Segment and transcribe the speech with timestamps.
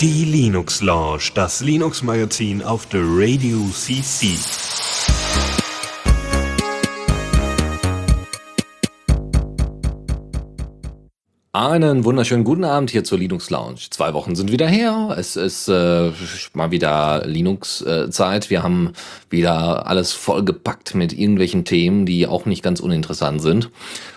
[0.00, 4.38] Die Linux Lounge, das Linux Magazin auf der Radio CC.
[11.54, 13.80] Einen wunderschönen guten Abend hier zur Linux Lounge.
[13.90, 15.14] Zwei Wochen sind wieder her.
[15.18, 16.10] Es ist äh,
[16.54, 18.46] mal wieder Linux-Zeit.
[18.46, 18.94] Äh, Wir haben
[19.28, 23.70] wieder alles vollgepackt mit irgendwelchen Themen, die auch nicht ganz uninteressant sind.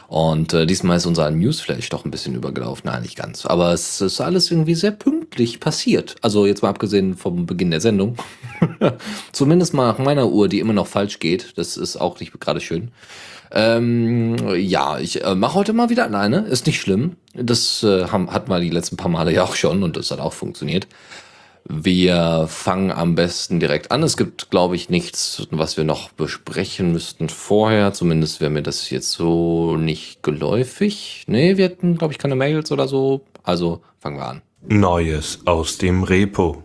[0.07, 2.83] Und äh, diesmal ist unser Newsflash doch ein bisschen übergelaufen.
[2.85, 3.45] Nein, nicht ganz.
[3.45, 6.15] Aber es ist alles irgendwie sehr pünktlich passiert.
[6.21, 8.15] Also jetzt mal abgesehen vom Beginn der Sendung.
[9.31, 11.53] Zumindest mal nach meiner Uhr, die immer noch falsch geht.
[11.57, 12.91] Das ist auch nicht gerade schön.
[13.51, 16.39] Ähm, ja, ich äh, mache heute mal wieder alleine.
[16.41, 17.15] Ist nicht schlimm.
[17.33, 20.19] Das äh, haben, hatten wir die letzten paar Male ja auch schon und das hat
[20.19, 20.87] auch funktioniert.
[21.67, 24.03] Wir fangen am besten direkt an.
[24.03, 27.91] Es gibt, glaube ich, nichts, was wir noch besprechen müssten vorher.
[27.91, 31.23] Zumindest wäre mir das jetzt so nicht geläufig.
[31.27, 33.21] Nee, wir hatten, glaube ich, keine Mails oder so.
[33.41, 34.41] Also fangen wir an.
[34.67, 36.64] Neues aus dem Repo.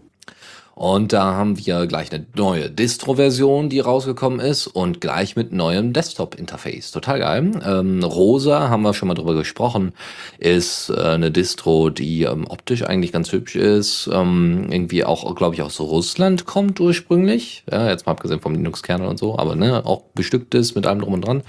[0.80, 5.92] Und da haben wir gleich eine neue Distro-Version, die rausgekommen ist und gleich mit neuem
[5.92, 6.90] Desktop-Interface.
[6.90, 7.50] Total geil.
[7.62, 9.92] Ähm, Rosa, haben wir schon mal drüber gesprochen,
[10.38, 14.08] ist äh, eine Distro, die ähm, optisch eigentlich ganz hübsch ist.
[14.10, 17.62] Ähm, irgendwie auch, glaube ich, aus Russland kommt ursprünglich.
[17.70, 21.00] Ja, jetzt mal abgesehen vom Linux-Kernel und so, aber ne, auch bestückt ist mit allem
[21.00, 21.42] drum und dran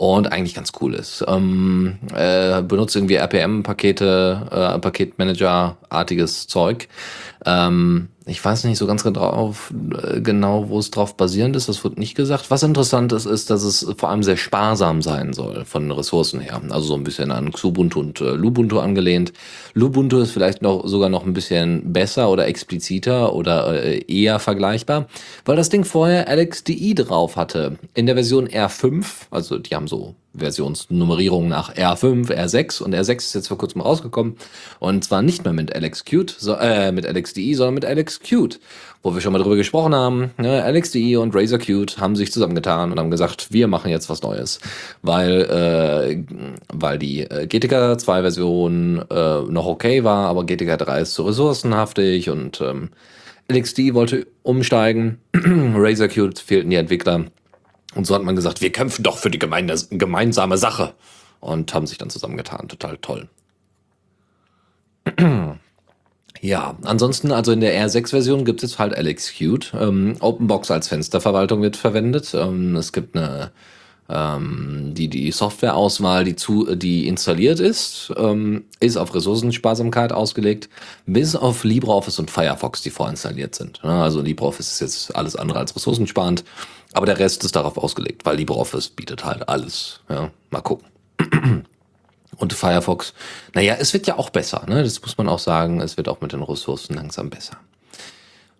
[0.00, 1.22] und eigentlich ganz cool ist.
[1.28, 6.88] Ähm, äh, benutzt irgendwie RPM-Pakete, äh, Paketmanager-artiges Zeug.
[7.44, 9.54] Ähm, ich weiß nicht so ganz genau,
[10.02, 11.68] äh, genau, wo es drauf basierend ist.
[11.68, 12.50] Das wird nicht gesagt.
[12.50, 16.60] Was interessant ist, ist, dass es vor allem sehr sparsam sein soll von Ressourcen her.
[16.70, 19.32] Also so ein bisschen an Xubuntu und äh, Lubuntu angelehnt.
[19.74, 25.06] Lubuntu ist vielleicht noch sogar noch ein bisschen besser oder expliziter oder äh, eher vergleichbar,
[25.44, 27.78] weil das Ding vorher LXDI drauf hatte.
[27.94, 33.34] In der Version R5, also die haben so Versionsnummerierung nach R5, R6 und R6 ist
[33.34, 34.36] jetzt vor kurzem rausgekommen
[34.78, 38.60] und zwar nicht mehr mit LXQt, so, äh, mit LXDE, sondern mit LXQt,
[39.02, 40.30] wo wir schon mal drüber gesprochen haben.
[40.38, 40.62] Ne?
[40.70, 44.60] LXDE und Razer Qt haben sich zusammengetan und haben gesagt, wir machen jetzt was Neues,
[45.02, 46.24] weil äh,
[46.72, 51.24] weil die äh, GTK 2 Version äh, noch okay war, aber GTK 3 ist zu
[51.24, 52.90] ressourcenhaftig und ähm,
[53.50, 57.24] LXDE wollte umsteigen, Razer Qt fehlten die Entwickler
[57.94, 60.94] und so hat man gesagt, wir kämpfen doch für die gemeine, gemeinsame Sache.
[61.40, 62.68] Und haben sich dann zusammengetan.
[62.68, 63.28] Total toll.
[66.42, 69.74] Ja, ansonsten, also in der R6-Version gibt es halt LXQt.
[69.78, 72.32] Ähm, OpenBox als Fensterverwaltung wird verwendet.
[72.32, 73.52] Ähm, es gibt eine,
[74.10, 80.68] ähm, die, die Softwareauswahl, die, zu, die installiert ist, ähm, ist auf Ressourcensparsamkeit ausgelegt,
[81.06, 83.84] bis auf LibreOffice und Firefox, die vorinstalliert sind.
[83.84, 86.44] Also LibreOffice ist jetzt alles andere als ressourcensparend.
[86.92, 90.00] Aber der Rest ist darauf ausgelegt, weil LibreOffice bietet halt alles.
[90.08, 90.88] Ja, mal gucken.
[92.36, 93.12] Und Firefox,
[93.54, 94.82] naja, es wird ja auch besser, ne?
[94.82, 95.80] Das muss man auch sagen.
[95.80, 97.58] Es wird auch mit den Ressourcen langsam besser.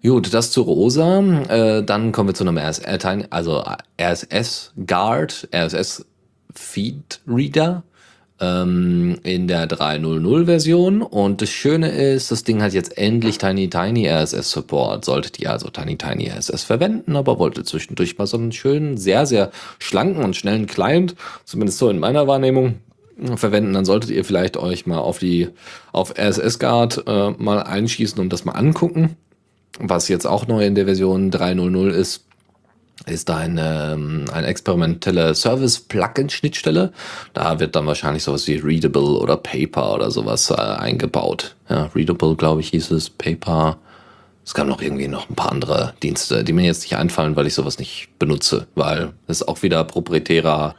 [0.03, 1.21] Gut, das zu Rosa.
[1.49, 3.62] Äh, dann kommen wir zu einem RSS, also
[4.00, 6.06] RSS Guard, RSS
[6.55, 7.83] Feed Reader
[8.41, 11.03] ähm, in der 3.0.0 Version.
[11.03, 15.05] Und das Schöne ist, das Ding hat jetzt endlich Tiny Tiny RSS Support.
[15.05, 19.27] Solltet ihr also Tiny Tiny RSS verwenden, aber wolltet zwischendurch mal so einen schönen, sehr,
[19.27, 22.77] sehr schlanken und schnellen Client, zumindest so in meiner Wahrnehmung,
[23.37, 25.49] verwenden, dann solltet ihr vielleicht euch mal auf die
[25.93, 29.16] auf RSS Guard äh, mal einschießen und das mal angucken.
[29.78, 32.25] Was jetzt auch neu in der Version 3.0.0 ist,
[33.06, 36.92] ist ein, ähm, eine experimentelle Service-Plugin-Schnittstelle.
[37.32, 41.56] Da wird dann wahrscheinlich sowas wie Readable oder Paper oder sowas äh, eingebaut.
[41.69, 43.78] Ja, Readable, glaube ich, hieß es, Paper.
[44.44, 47.47] Es gab noch irgendwie noch ein paar andere Dienste, die mir jetzt nicht einfallen, weil
[47.47, 50.75] ich sowas nicht benutze, weil es auch wieder proprietärer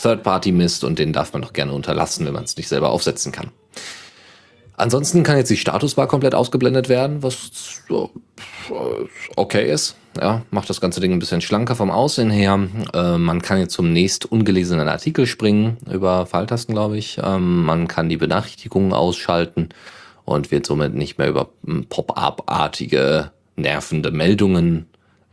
[0.00, 3.50] Third-Party-Mist und den darf man doch gerne unterlassen, wenn man es nicht selber aufsetzen kann.
[4.80, 7.82] Ansonsten kann jetzt die Statusbar komplett ausgeblendet werden, was
[9.36, 9.96] okay ist.
[10.18, 12.58] Ja, macht das ganze Ding ein bisschen schlanker vom Aussehen her.
[12.94, 17.20] Äh, man kann jetzt zum nächst ungelesenen Artikel springen, über Pfeiltasten, glaube ich.
[17.22, 19.68] Ähm, man kann die Benachrichtigungen ausschalten
[20.24, 24.86] und wird somit nicht mehr über hm, Pop-up-artige, nervende Meldungen,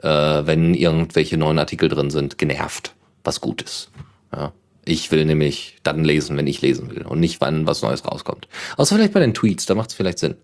[0.04, 3.90] äh, wenn irgendwelche neuen Artikel drin sind, genervt, was gut ist.
[4.36, 4.52] Ja.
[4.88, 8.48] Ich will nämlich dann lesen, wenn ich lesen will und nicht, wann was Neues rauskommt.
[8.78, 10.36] Außer vielleicht bei den Tweets, da macht es vielleicht Sinn.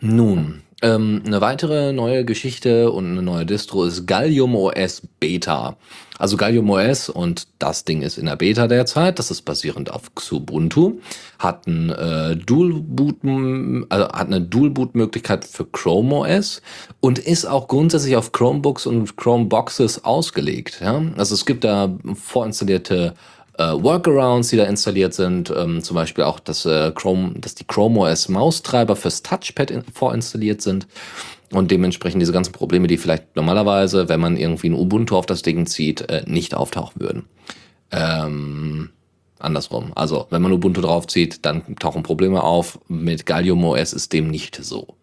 [0.00, 5.76] Nun, ähm, eine weitere neue Geschichte und eine neue Distro ist Gallium OS Beta.
[6.18, 9.18] Also Gallium OS und das Ding ist in der Beta derzeit.
[9.18, 10.98] Das ist basierend auf Xubuntu.
[11.38, 13.16] Hat, ein, äh, Dual Boot,
[13.88, 16.62] also hat eine Dual Boot Möglichkeit für Chrome OS
[17.00, 20.80] und ist auch grundsätzlich auf Chromebooks und Chromeboxes ausgelegt.
[20.80, 21.02] Ja?
[21.16, 23.14] Also es gibt da vorinstallierte
[23.58, 27.64] äh, Workarounds, die da installiert sind, ähm, zum Beispiel auch, dass, äh, Chrome, dass die
[27.64, 30.86] Chrome OS Maustreiber fürs Touchpad in, vorinstalliert sind
[31.52, 35.42] und dementsprechend diese ganzen Probleme, die vielleicht normalerweise, wenn man irgendwie ein Ubuntu auf das
[35.42, 37.26] Ding zieht, äh, nicht auftauchen würden.
[37.90, 38.90] Ähm,
[39.40, 39.92] andersrum.
[39.94, 42.78] Also, wenn man Ubuntu draufzieht, dann tauchen Probleme auf.
[42.86, 44.94] Mit Gallium OS ist dem nicht so.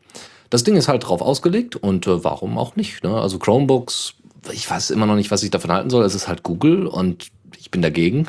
[0.49, 3.03] Das Ding ist halt drauf ausgelegt und äh, warum auch nicht?
[3.03, 3.19] Ne?
[3.19, 4.13] Also Chromebooks,
[4.53, 6.05] ich weiß immer noch nicht, was ich davon halten soll.
[6.05, 8.27] Es ist halt Google und ich bin dagegen.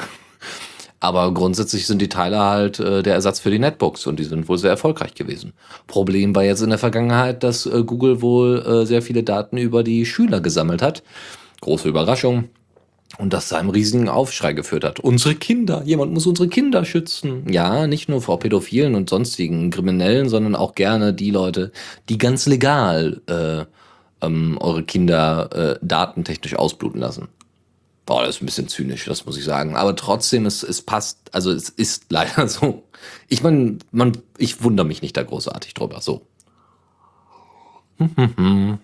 [1.00, 4.48] Aber grundsätzlich sind die Teile halt äh, der Ersatz für die Netbooks und die sind
[4.48, 5.52] wohl sehr erfolgreich gewesen.
[5.86, 9.82] Problem war jetzt in der Vergangenheit, dass äh, Google wohl äh, sehr viele Daten über
[9.82, 11.02] die Schüler gesammelt hat.
[11.60, 12.48] Große Überraschung.
[13.18, 15.00] Und das zu einem riesigen Aufschrei geführt hat.
[15.00, 17.50] Unsere Kinder, jemand muss unsere Kinder schützen.
[17.50, 21.72] Ja, nicht nur vor Pädophilen und sonstigen Kriminellen, sondern auch gerne die Leute,
[22.08, 23.64] die ganz legal äh,
[24.24, 27.28] ähm, eure Kinder äh, datentechnisch ausbluten lassen.
[28.06, 29.76] Boah, das ist ein bisschen zynisch, das muss ich sagen.
[29.76, 32.84] Aber trotzdem, es, es passt, also es ist leider so.
[33.28, 36.00] Ich meine, man, ich wundere mich nicht da großartig drüber.
[36.00, 36.26] So.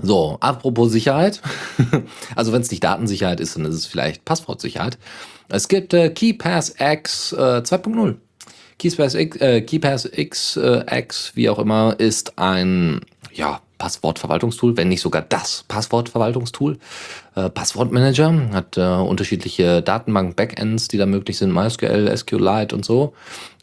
[0.00, 1.42] So, apropos Sicherheit.
[2.34, 4.96] also wenn es nicht Datensicherheit ist, dann ist es vielleicht Passwortsicherheit.
[5.50, 8.16] Es gibt äh, KeyPass X äh, 2.0.
[8.78, 13.02] KeyPass X, äh, KeyPass X, äh, X, wie auch immer, ist ein
[13.34, 16.78] ja, Passwortverwaltungstool, wenn nicht sogar das Passwortverwaltungstool.
[17.34, 23.12] Äh, Passwortmanager hat äh, unterschiedliche Datenbank-Backends, die da möglich sind, MySQL, SQLite und so.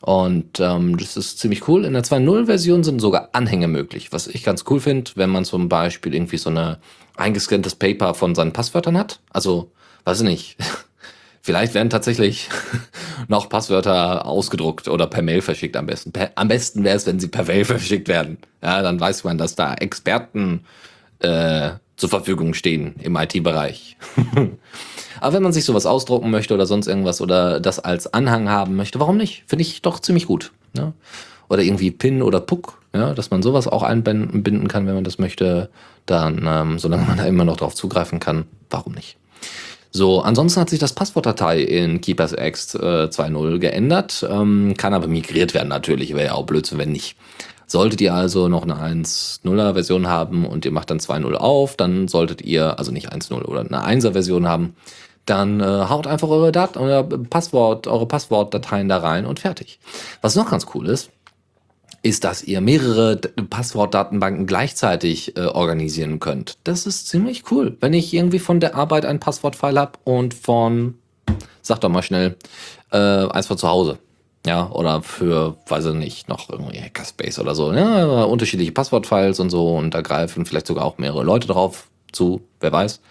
[0.01, 1.85] Und ähm, das ist ziemlich cool.
[1.85, 5.69] In der 2.0-Version sind sogar Anhänge möglich, was ich ganz cool finde, wenn man zum
[5.69, 6.79] Beispiel irgendwie so eine
[7.15, 9.21] eingescanntes Paper von seinen Passwörtern hat.
[9.29, 9.71] Also,
[10.03, 10.57] weiß ich nicht.
[11.41, 12.49] Vielleicht werden tatsächlich
[13.27, 16.11] noch Passwörter ausgedruckt oder per Mail verschickt am besten.
[16.11, 18.37] Per, am besten wäre es, wenn sie per Mail verschickt werden.
[18.61, 20.65] Ja, dann weiß man, dass da Experten
[21.19, 23.97] äh, zur Verfügung stehen im IT-Bereich.
[25.21, 28.75] Aber wenn man sich sowas ausdrucken möchte oder sonst irgendwas oder das als Anhang haben
[28.75, 29.43] möchte, warum nicht?
[29.47, 30.51] Finde ich doch ziemlich gut.
[30.77, 30.93] Ja?
[31.49, 35.19] Oder irgendwie Pin oder Puck, ja, dass man sowas auch einbinden kann, wenn man das
[35.19, 35.69] möchte,
[36.05, 39.17] dann, ähm, solange man da immer noch drauf zugreifen kann, warum nicht?
[39.91, 45.53] So, ansonsten hat sich das Passwortdatei in KeepersX äh, 2.0 geändert, ähm, kann aber migriert
[45.53, 47.15] werden natürlich, wäre ja auch Blödsinn, wenn nicht.
[47.65, 52.07] Solltet ihr also noch eine 1.0er Version haben und ihr macht dann 2.0 auf, dann
[52.07, 54.75] solltet ihr, also nicht 1.0 oder eine 1er Version haben,
[55.25, 59.79] dann äh, haut einfach eure Daten, euer Passwort, eure Passwortdateien da rein und fertig.
[60.21, 61.11] Was noch ganz cool ist,
[62.01, 66.57] ist, dass ihr mehrere Passwortdatenbanken gleichzeitig äh, organisieren könnt.
[66.63, 67.77] Das ist ziemlich cool.
[67.79, 70.95] Wenn ich irgendwie von der Arbeit ein Passwortfile habe und von,
[71.61, 72.37] sag doch mal schnell,
[72.91, 73.99] äh, eins von zu Hause.
[74.45, 77.73] Ja, oder für, weiß ich nicht, noch irgendwie Hackerspace oder so.
[77.73, 82.41] Ja, unterschiedliche Passwortfiles und so und da greifen vielleicht sogar auch mehrere Leute drauf zu,
[82.61, 83.01] wer weiß.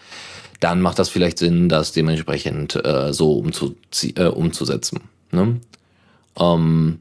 [0.61, 3.77] Dann macht das vielleicht Sinn, das dementsprechend äh, so umzu
[4.17, 5.03] äh, umzusetzen.
[5.31, 5.61] Ne?
[6.39, 7.01] Ähm,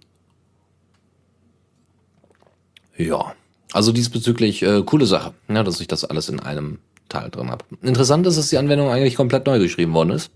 [2.98, 3.34] ja,
[3.74, 6.80] also diesbezüglich äh, coole Sache, ja, dass ich das alles in einem
[7.10, 7.66] Teil drin habe.
[7.82, 10.32] Interessant ist, dass die Anwendung eigentlich komplett neu geschrieben worden ist.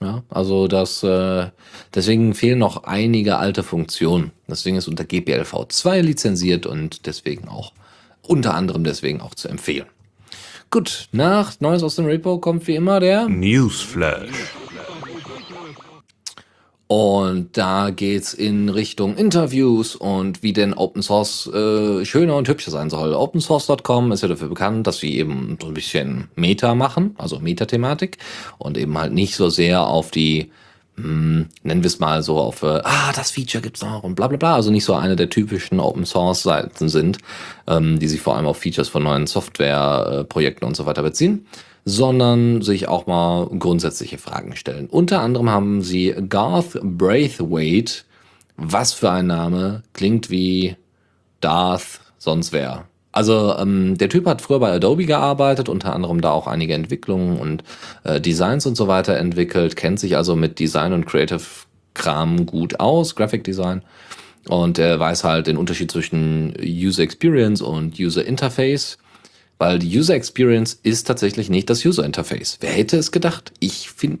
[0.00, 1.46] Ja, also das, äh,
[1.94, 4.32] deswegen fehlen noch einige alte Funktionen.
[4.48, 7.72] Deswegen ist unter GPLv 2 lizenziert und deswegen auch,
[8.22, 9.86] unter anderem deswegen auch zu empfehlen.
[10.70, 14.30] Gut, nach Neues aus dem Repo kommt wie immer der Newsflash.
[16.94, 22.70] Und da geht's in Richtung Interviews und wie denn Open Source äh, schöner und hübscher
[22.70, 23.14] sein soll.
[23.14, 28.18] OpenSource.com ist ja dafür bekannt, dass sie eben so ein bisschen Meta machen, also Meta-Thematik.
[28.58, 30.50] Und eben halt nicht so sehr auf die,
[30.96, 34.28] hm, nennen wir es mal so auf, äh, ah, das Feature gibt's noch und bla
[34.28, 37.16] bla bla, also nicht so eine der typischen Open Source Seiten sind,
[37.68, 41.46] ähm, die sich vor allem auf Features von neuen Softwareprojekten äh, und so weiter beziehen
[41.84, 44.86] sondern sich auch mal grundsätzliche Fragen stellen.
[44.86, 48.04] Unter anderem haben sie Garth Braithwaite,
[48.56, 50.76] was für ein Name, klingt wie
[51.40, 52.84] Darth, sonst wer.
[53.10, 57.38] Also ähm, der Typ hat früher bei Adobe gearbeitet, unter anderem da auch einige Entwicklungen
[57.38, 57.62] und
[58.04, 61.42] äh, Designs und so weiter entwickelt, kennt sich also mit Design und Creative
[61.94, 63.82] Kram gut aus, Graphic Design.
[64.48, 68.98] Und er weiß halt den Unterschied zwischen User Experience und User Interface
[69.62, 72.58] weil die User Experience ist tatsächlich nicht das User Interface.
[72.58, 73.52] Wer hätte es gedacht?
[73.60, 74.18] Ich finde,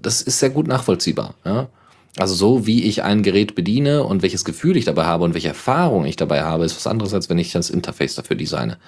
[0.00, 1.34] das ist sehr gut nachvollziehbar.
[1.44, 1.70] Ja?
[2.16, 5.48] Also so wie ich ein Gerät bediene und welches Gefühl ich dabei habe und welche
[5.48, 8.78] Erfahrung ich dabei habe, ist was anderes, als wenn ich das Interface dafür designe.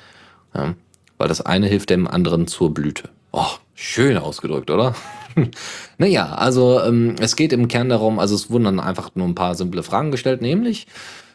[0.54, 0.76] Ja?
[1.16, 3.08] Weil das eine hilft dem anderen zur Blüte.
[3.32, 4.94] Oh, schön ausgedrückt, oder?
[5.98, 9.34] naja, also ähm, es geht im Kern darum, also es wurden dann einfach nur ein
[9.34, 10.86] paar simple Fragen gestellt, nämlich,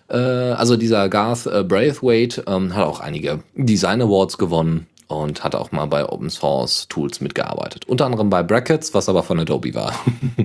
[0.10, 5.56] äh, also dieser Garth äh, Braithwaite ähm, hat auch einige Design Awards gewonnen und hat
[5.56, 7.86] auch mal bei Open Source Tools mitgearbeitet.
[7.88, 9.94] Unter anderem bei Brackets, was aber von Adobe war.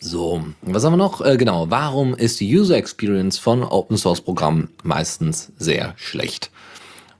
[0.00, 1.20] so, was haben wir noch?
[1.20, 6.50] Äh, genau, warum ist die User Experience von Open Source Programmen meistens sehr schlecht?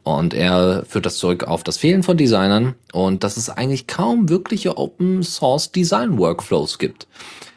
[0.03, 4.29] Und er führt das zurück auf das Fehlen von Designern und dass es eigentlich kaum
[4.29, 7.07] wirkliche Open Source Design Workflows gibt.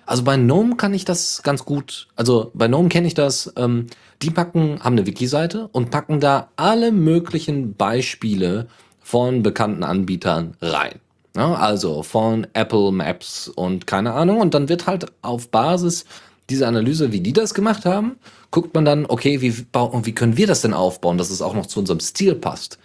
[0.06, 3.88] Also bei GNOME kann ich das ganz gut, also bei GNOME kenne ich das, ähm,
[4.22, 8.68] die packen, haben eine Wiki-Seite und packen da alle möglichen Beispiele
[9.02, 11.00] von bekannten Anbietern rein.
[11.36, 14.40] Ja, also von Apple Maps und keine Ahnung.
[14.40, 16.06] Und dann wird halt auf Basis
[16.50, 18.18] dieser Analyse, wie die das gemacht haben,
[18.52, 21.66] guckt man dann, okay, wie, wie können wir das denn aufbauen, dass es auch noch
[21.66, 22.78] zu unserem Stil passt.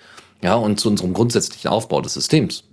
[0.43, 2.65] Ja, und zu unserem grundsätzlichen Aufbau des Systems.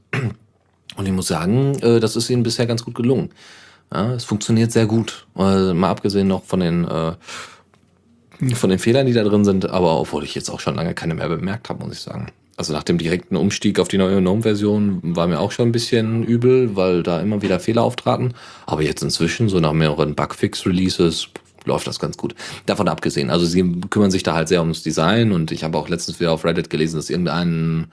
[0.96, 3.32] Und ich muss sagen, äh, das ist ihnen bisher ganz gut gelungen.
[3.94, 5.27] Ja, es funktioniert sehr gut.
[5.38, 7.13] Äh, mal abgesehen noch von den, äh,
[8.56, 11.15] von den Fehlern, die da drin sind, aber obwohl ich jetzt auch schon lange keine
[11.15, 12.32] mehr bemerkt habe, muss ich sagen.
[12.58, 16.24] Also nach dem direkten Umstieg auf die neue GNOME-Version war mir auch schon ein bisschen
[16.24, 18.34] übel, weil da immer wieder Fehler auftraten.
[18.65, 21.27] Aber jetzt inzwischen, so nach mehreren Bugfix-Releases,
[21.65, 22.36] läuft das ganz gut.
[22.65, 25.89] Davon abgesehen, also sie kümmern sich da halt sehr ums Design und ich habe auch
[25.89, 27.88] letztens wieder auf Reddit gelesen, dass irgendein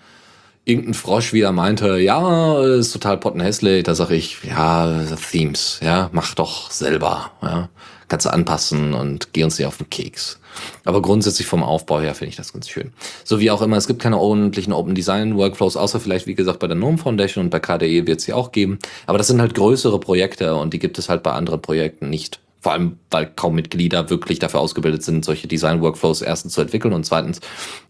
[0.65, 6.35] irgendein Frosch wieder meinte, ja, ist total pottenhässlich, da sage ich, ja, Themes, ja, mach
[6.35, 7.69] doch selber, ja,
[8.09, 10.39] kannst du anpassen und geh uns nicht auf den Keks.
[10.85, 12.93] Aber grundsätzlich vom Aufbau her finde ich das ganz schön.
[13.25, 16.59] So wie auch immer, es gibt keine ordentlichen Open Design Workflows, außer vielleicht, wie gesagt,
[16.59, 18.79] bei der GNOME Foundation und bei KDE wird es sie auch geben.
[19.07, 22.42] Aber das sind halt größere Projekte und die gibt es halt bei anderen Projekten nicht.
[22.63, 27.05] Vor allem, weil kaum Mitglieder wirklich dafür ausgebildet sind, solche Design-Workflows erstens zu entwickeln und
[27.05, 27.41] zweitens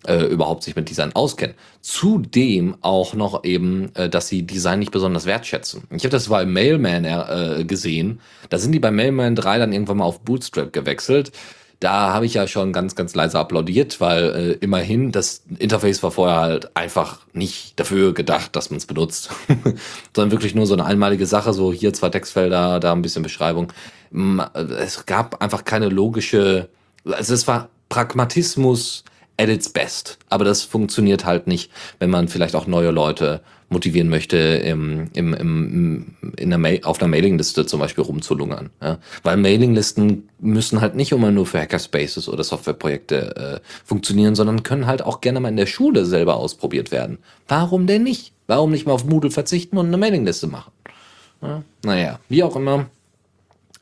[0.06, 1.54] äh, überhaupt sich mit Design auskennen.
[1.82, 5.82] Zudem auch noch eben, äh, dass sie Design nicht besonders wertschätzen.
[5.90, 8.20] Ich habe das bei Mailman äh, gesehen.
[8.48, 11.32] Da sind die bei Mailman 3 dann irgendwann mal auf Bootstrap gewechselt.
[11.82, 16.12] Da habe ich ja schon ganz, ganz leise applaudiert, weil äh, immerhin das Interface war
[16.12, 19.30] vorher halt einfach nicht dafür gedacht, dass man es benutzt,
[20.14, 23.72] sondern wirklich nur so eine einmalige Sache, so hier zwei Textfelder, da ein bisschen Beschreibung.
[24.78, 26.68] Es gab einfach keine logische,
[27.04, 29.02] also es war Pragmatismus
[29.36, 30.18] at its best.
[30.28, 33.40] Aber das funktioniert halt nicht, wenn man vielleicht auch neue Leute
[33.72, 38.70] motivieren möchte, im, im, im, in der auf einer Mailingliste zum Beispiel rumzulungern.
[38.80, 38.98] Ja?
[39.22, 44.86] Weil Mailinglisten müssen halt nicht immer nur für Hackerspaces oder Softwareprojekte äh, funktionieren, sondern können
[44.86, 47.18] halt auch gerne mal in der Schule selber ausprobiert werden.
[47.48, 48.32] Warum denn nicht?
[48.46, 50.72] Warum nicht mal auf Moodle verzichten und eine Mailingliste machen?
[51.40, 51.62] Ja?
[51.82, 52.86] Naja, wie auch immer.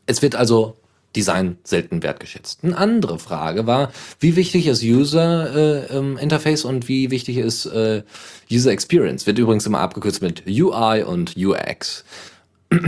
[0.07, 0.77] Es wird also
[1.17, 2.61] Design selten wertgeschätzt.
[2.63, 3.91] Eine andere Frage war,
[4.21, 8.03] wie wichtig ist User äh, ähm, Interface und wie wichtig ist äh,
[8.51, 9.27] User Experience?
[9.27, 12.05] Wird übrigens immer abgekürzt mit UI und UX.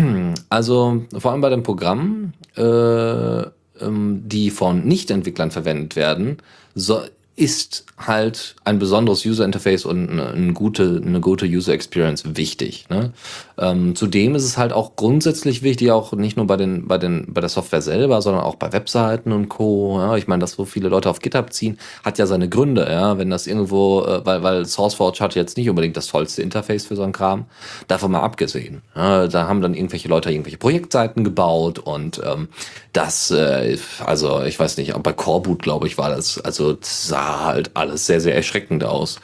[0.49, 6.39] Also vor allem bei den Programmen, äh, ähm, die von Nicht-Entwicklern verwendet werden,
[6.75, 7.03] so,
[7.35, 12.87] ist halt ein besonderes User Interface und eine, eine gute, eine gute User Experience wichtig.
[12.91, 13.13] Ne?
[13.59, 17.33] Ähm, zudem ist es halt auch grundsätzlich wichtig, auch nicht nur bei den, bei den,
[17.33, 19.99] bei der Software selber, sondern auch bei Webseiten und Co.
[20.01, 20.17] Ja?
[20.17, 23.31] Ich meine, dass so viele Leute auf GitHub ziehen, hat ja seine Gründe, ja, wenn
[23.31, 27.03] das irgendwo, äh, weil, weil SourceForge hat jetzt nicht unbedingt das tollste Interface für so
[27.03, 27.47] einen Kram,
[27.89, 28.83] davon mal abgesehen.
[28.97, 29.29] Ja?
[29.29, 32.49] Da haben dann irgendwelche Leute irgendwelche Projektseiten gebaut und ähm,
[32.93, 37.71] das, äh, also ich weiß nicht, bei Coreboot, glaube ich, war das, also sah halt
[37.75, 39.19] alles sehr, sehr erschreckend aus.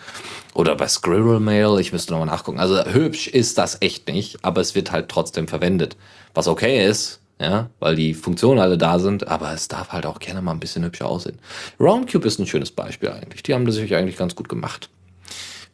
[0.59, 2.59] Oder bei Squirrel Mail, ich müsste nochmal nachgucken.
[2.59, 5.97] Also hübsch ist das echt nicht, aber es wird halt trotzdem verwendet.
[6.35, 10.19] Was okay ist, ja, weil die Funktionen alle da sind, aber es darf halt auch
[10.19, 11.39] gerne mal ein bisschen hübscher aussehen.
[11.79, 13.45] Roundcube ist ein schönes Beispiel eigentlich.
[13.45, 14.91] Die haben das sich eigentlich ganz gut gemacht.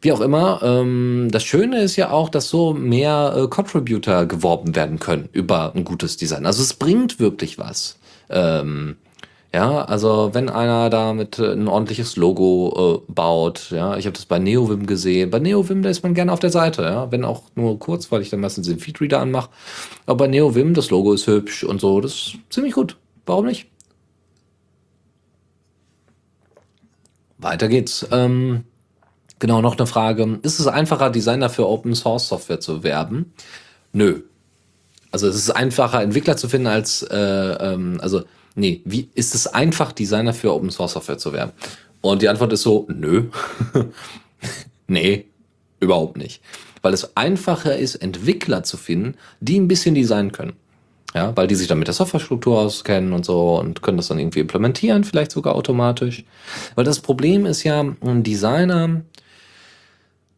[0.01, 4.75] Wie auch immer, ähm, das Schöne ist ja auch, dass so mehr äh, Contributor geworben
[4.75, 6.45] werden können über ein gutes Design.
[6.45, 7.97] Also es bringt wirklich was.
[8.29, 8.97] Ähm,
[9.55, 14.13] ja, also wenn einer da mit äh, ein ordentliches Logo äh, baut, ja, ich habe
[14.13, 15.29] das bei NeoVim gesehen.
[15.29, 18.21] Bei NeoVim, da ist man gerne auf der Seite, ja, wenn auch nur kurz, weil
[18.21, 19.49] ich dann meistens den Feedreader anmache.
[20.07, 22.97] Aber bei NeoVim, das Logo ist hübsch und so, das ist ziemlich gut.
[23.25, 23.67] Warum nicht?
[27.37, 28.05] Weiter geht's.
[28.11, 28.65] Ähm,
[29.39, 30.37] genau, noch eine Frage.
[30.41, 33.33] Ist es einfacher, Designer für Open Source Software zu werben?
[33.93, 34.19] Nö.
[35.11, 38.23] Also es ist einfacher, Entwickler zu finden als, äh, ähm, also
[38.55, 41.51] nee, wie ist es einfach, Designer für Open Source Software zu werden?
[42.01, 43.25] Und die Antwort ist so, nö.
[44.87, 45.25] nee,
[45.79, 46.41] überhaupt nicht.
[46.81, 50.53] Weil es einfacher ist, Entwickler zu finden, die ein bisschen designen können.
[51.15, 54.19] Ja, weil die sich dann mit der Softwarestruktur auskennen und so und können das dann
[54.19, 56.25] irgendwie implementieren, vielleicht sogar automatisch.
[56.75, 59.01] Weil das Problem ist ja, ein Designer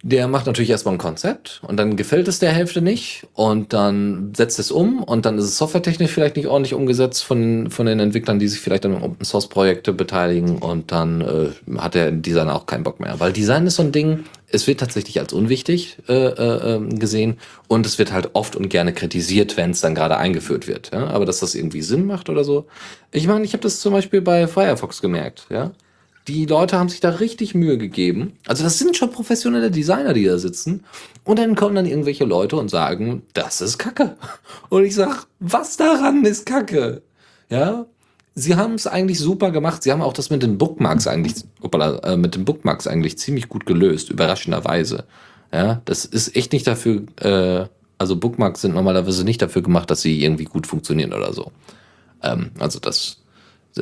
[0.03, 4.31] der macht natürlich erstmal ein Konzept und dann gefällt es der Hälfte nicht und dann
[4.37, 7.99] setzt es um und dann ist es softwaretechnisch vielleicht nicht ordentlich umgesetzt von, von den
[7.99, 12.55] Entwicklern, die sich vielleicht an Open Source Projekte beteiligen und dann äh, hat der Designer
[12.55, 13.19] auch keinen Bock mehr.
[13.19, 17.37] Weil Design ist so ein Ding, es wird tatsächlich als unwichtig äh, äh, ähm, gesehen
[17.67, 20.91] und es wird halt oft und gerne kritisiert, wenn es dann gerade eingeführt wird.
[20.93, 21.07] Ja?
[21.07, 22.67] Aber dass das irgendwie Sinn macht oder so.
[23.11, 25.71] Ich meine, ich habe das zum Beispiel bei Firefox gemerkt, ja.
[26.27, 28.33] Die Leute haben sich da richtig Mühe gegeben.
[28.47, 30.83] Also das sind schon professionelle Designer, die da sitzen.
[31.23, 34.17] Und dann kommen dann irgendwelche Leute und sagen, das ist Kacke.
[34.69, 37.01] Und ich sag, was daran ist Kacke?
[37.49, 37.85] Ja,
[38.35, 39.83] sie haben es eigentlich super gemacht.
[39.83, 43.47] Sie haben auch das mit den Bookmarks eigentlich, opala, äh, mit den Bookmarks eigentlich ziemlich
[43.47, 45.05] gut gelöst, überraschenderweise.
[45.53, 47.67] Ja, das ist echt nicht dafür, äh,
[47.97, 51.51] also Bookmarks sind normalerweise nicht dafür gemacht, dass sie irgendwie gut funktionieren oder so.
[52.21, 53.21] Ähm, also das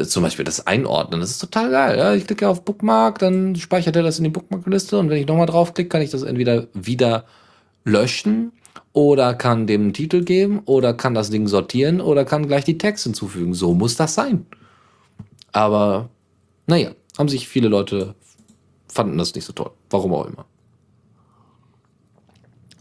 [0.04, 1.98] zum Beispiel das Einordnen, das ist total geil.
[1.98, 2.14] Ja?
[2.14, 5.46] Ich klicke auf Bookmark, dann speichert er das in die Bookmarkliste und wenn ich nochmal
[5.46, 7.26] draufklicke, kann ich das entweder wieder
[7.84, 8.52] löschen
[8.94, 12.78] oder kann dem einen Titel geben oder kann das Ding sortieren oder kann gleich die
[12.78, 13.54] Text hinzufügen.
[13.54, 14.46] So muss das sein.
[15.52, 16.10] Aber
[16.68, 18.16] naja, haben sich viele Leute
[18.88, 19.72] fanden das nicht so toll.
[19.90, 20.46] Warum auch immer.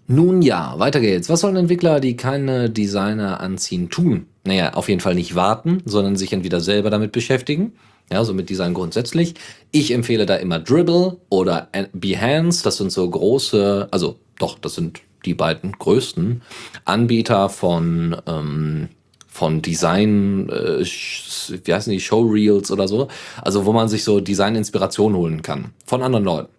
[0.06, 1.28] Nun ja, weiter geht's.
[1.28, 4.26] Was sollen Entwickler, die keine Designer anziehen, tun?
[4.46, 7.72] Naja, auf jeden Fall nicht warten, sondern sich entweder selber damit beschäftigen.
[8.12, 9.34] Ja, so mit Design grundsätzlich.
[9.70, 12.62] Ich empfehle da immer Dribble oder Behance.
[12.62, 16.42] Das sind so große, also doch, das sind die beiden größten
[16.84, 18.90] Anbieter von, ähm,
[19.26, 23.08] von Design, äh, wie heißen die, Showreels oder so.
[23.40, 26.52] Also wo man sich so Design-Inspiration holen kann von anderen Leuten.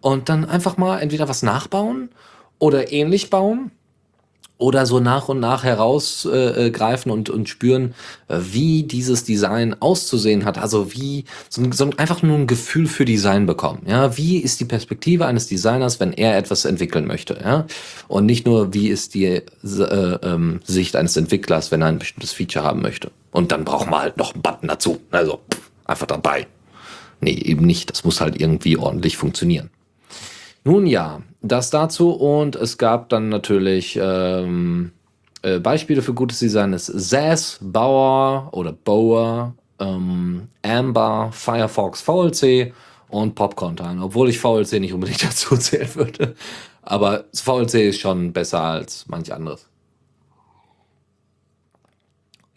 [0.00, 2.08] Und dann einfach mal entweder was nachbauen
[2.58, 3.70] oder ähnlich bauen
[4.58, 7.94] oder so nach und nach herausgreifen äh, und, und spüren,
[8.28, 10.58] äh, wie dieses Design auszusehen hat.
[10.58, 13.82] Also wie so, so einfach nur ein Gefühl für Design bekommen.
[13.86, 17.38] Ja, wie ist die Perspektive eines Designers, wenn er etwas entwickeln möchte?
[17.42, 17.66] Ja,
[18.08, 22.32] und nicht nur wie ist die äh, ähm, Sicht eines Entwicklers, wenn er ein bestimmtes
[22.32, 23.10] Feature haben möchte.
[23.32, 25.00] Und dann braucht man halt noch einen Button dazu.
[25.10, 26.46] Also pff, einfach dabei.
[27.20, 27.90] Nee, eben nicht.
[27.90, 29.70] Das muss halt irgendwie ordentlich funktionieren.
[30.66, 34.90] Nun ja, das dazu und es gab dann natürlich ähm,
[35.42, 42.74] äh, Beispiele für gutes Design ist Zaz, Bauer oder Bower, ähm, Amber, Firefox, VLC
[43.10, 46.34] und Popcorn Time, obwohl ich VLC nicht unbedingt dazu zählen würde.
[46.82, 49.68] Aber VLC ist schon besser als manch anderes.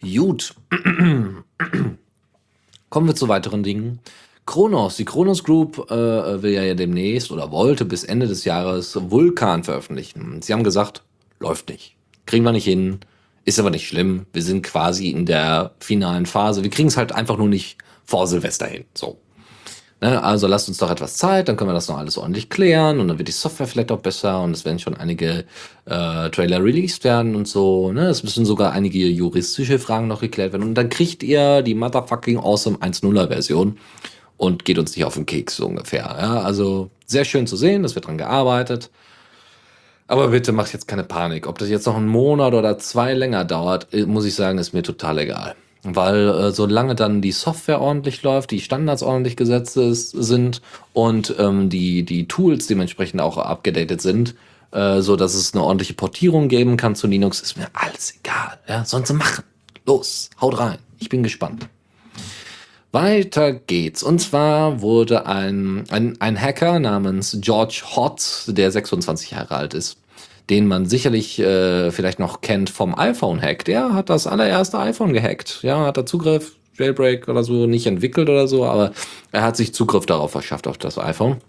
[0.00, 0.56] Gut.
[2.90, 4.00] Kommen wir zu weiteren Dingen.
[4.46, 9.64] Kronos, die Kronos Group äh, will ja demnächst oder wollte bis Ende des Jahres Vulkan
[9.64, 10.42] veröffentlichen.
[10.42, 11.02] Sie haben gesagt,
[11.38, 11.94] läuft nicht.
[12.26, 13.00] Kriegen wir nicht hin,
[13.44, 14.26] ist aber nicht schlimm.
[14.32, 16.62] Wir sind quasi in der finalen Phase.
[16.62, 18.84] Wir kriegen es halt einfach nur nicht vor Silvester hin.
[18.94, 19.18] So.
[20.02, 23.00] Ne, also lasst uns doch etwas Zeit, dann können wir das noch alles ordentlich klären
[23.00, 25.44] und dann wird die Software vielleicht auch besser und es werden schon einige
[25.84, 27.92] äh, Trailer released werden und so.
[27.92, 28.08] Ne?
[28.08, 32.38] Es müssen sogar einige juristische Fragen noch geklärt werden und dann kriegt ihr die motherfucking
[32.38, 33.76] awesome 1.0er Version
[34.40, 36.16] und geht uns nicht auf den Keks so ungefähr.
[36.18, 38.88] Ja, also sehr schön zu sehen, das wird dran gearbeitet.
[40.06, 41.46] Aber bitte macht jetzt keine Panik.
[41.46, 44.72] Ob das jetzt noch einen Monat oder zwei länger dauert, äh, muss ich sagen, ist
[44.72, 45.56] mir total egal.
[45.82, 50.62] Weil äh, solange dann die Software ordentlich läuft, die Standards ordentlich gesetzt ist, sind
[50.94, 54.34] und ähm, die, die Tools dementsprechend auch abgedatet sind,
[54.72, 58.58] äh, so dass es eine ordentliche Portierung geben kann zu Linux, ist mir alles egal.
[58.66, 58.86] Ja?
[58.86, 59.44] Sonst machen.
[59.84, 60.78] Los, haut rein.
[60.98, 61.68] Ich bin gespannt.
[62.92, 64.02] Weiter geht's.
[64.02, 69.98] Und zwar wurde ein, ein, ein Hacker namens George Hotz, der 26 Jahre alt ist,
[70.48, 73.64] den man sicherlich äh, vielleicht noch kennt vom iPhone-Hack.
[73.64, 75.60] Der hat das allererste iPhone gehackt.
[75.62, 78.92] Ja, hat da Zugriff, Jailbreak oder so, nicht entwickelt oder so, aber
[79.32, 81.40] er hat sich Zugriff darauf verschafft, auf das iPhone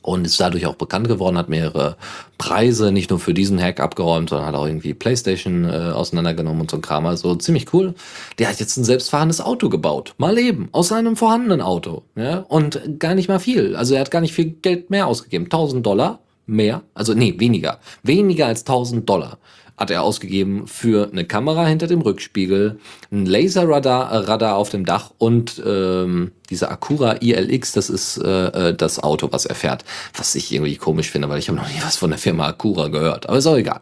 [0.00, 1.96] und ist dadurch auch bekannt geworden, hat mehrere
[2.38, 6.70] Preise nicht nur für diesen Hack abgeräumt, sondern hat auch irgendwie PlayStation äh, auseinandergenommen und
[6.70, 7.06] so ein Kram.
[7.06, 7.94] Also ziemlich cool.
[8.38, 10.14] Der hat jetzt ein selbstfahrendes Auto gebaut.
[10.18, 10.68] Mal eben.
[10.72, 12.02] Aus seinem vorhandenen Auto.
[12.16, 12.38] Ja?
[12.38, 13.76] Und gar nicht mal viel.
[13.76, 15.44] Also er hat gar nicht viel Geld mehr ausgegeben.
[15.44, 16.82] 1000 Dollar mehr.
[16.94, 17.78] Also nee, weniger.
[18.02, 19.38] Weniger als 1000 Dollar
[19.76, 22.78] hat er ausgegeben für eine Kamera hinter dem Rückspiegel,
[23.10, 28.68] ein Laserradar äh, Radar auf dem Dach und ähm, diese Acura ILX, das ist äh,
[28.68, 29.84] äh, das Auto, was er fährt.
[30.16, 32.88] Was ich irgendwie komisch finde, weil ich habe noch nie was von der Firma Acura
[32.88, 33.28] gehört.
[33.28, 33.80] Aber ist auch egal.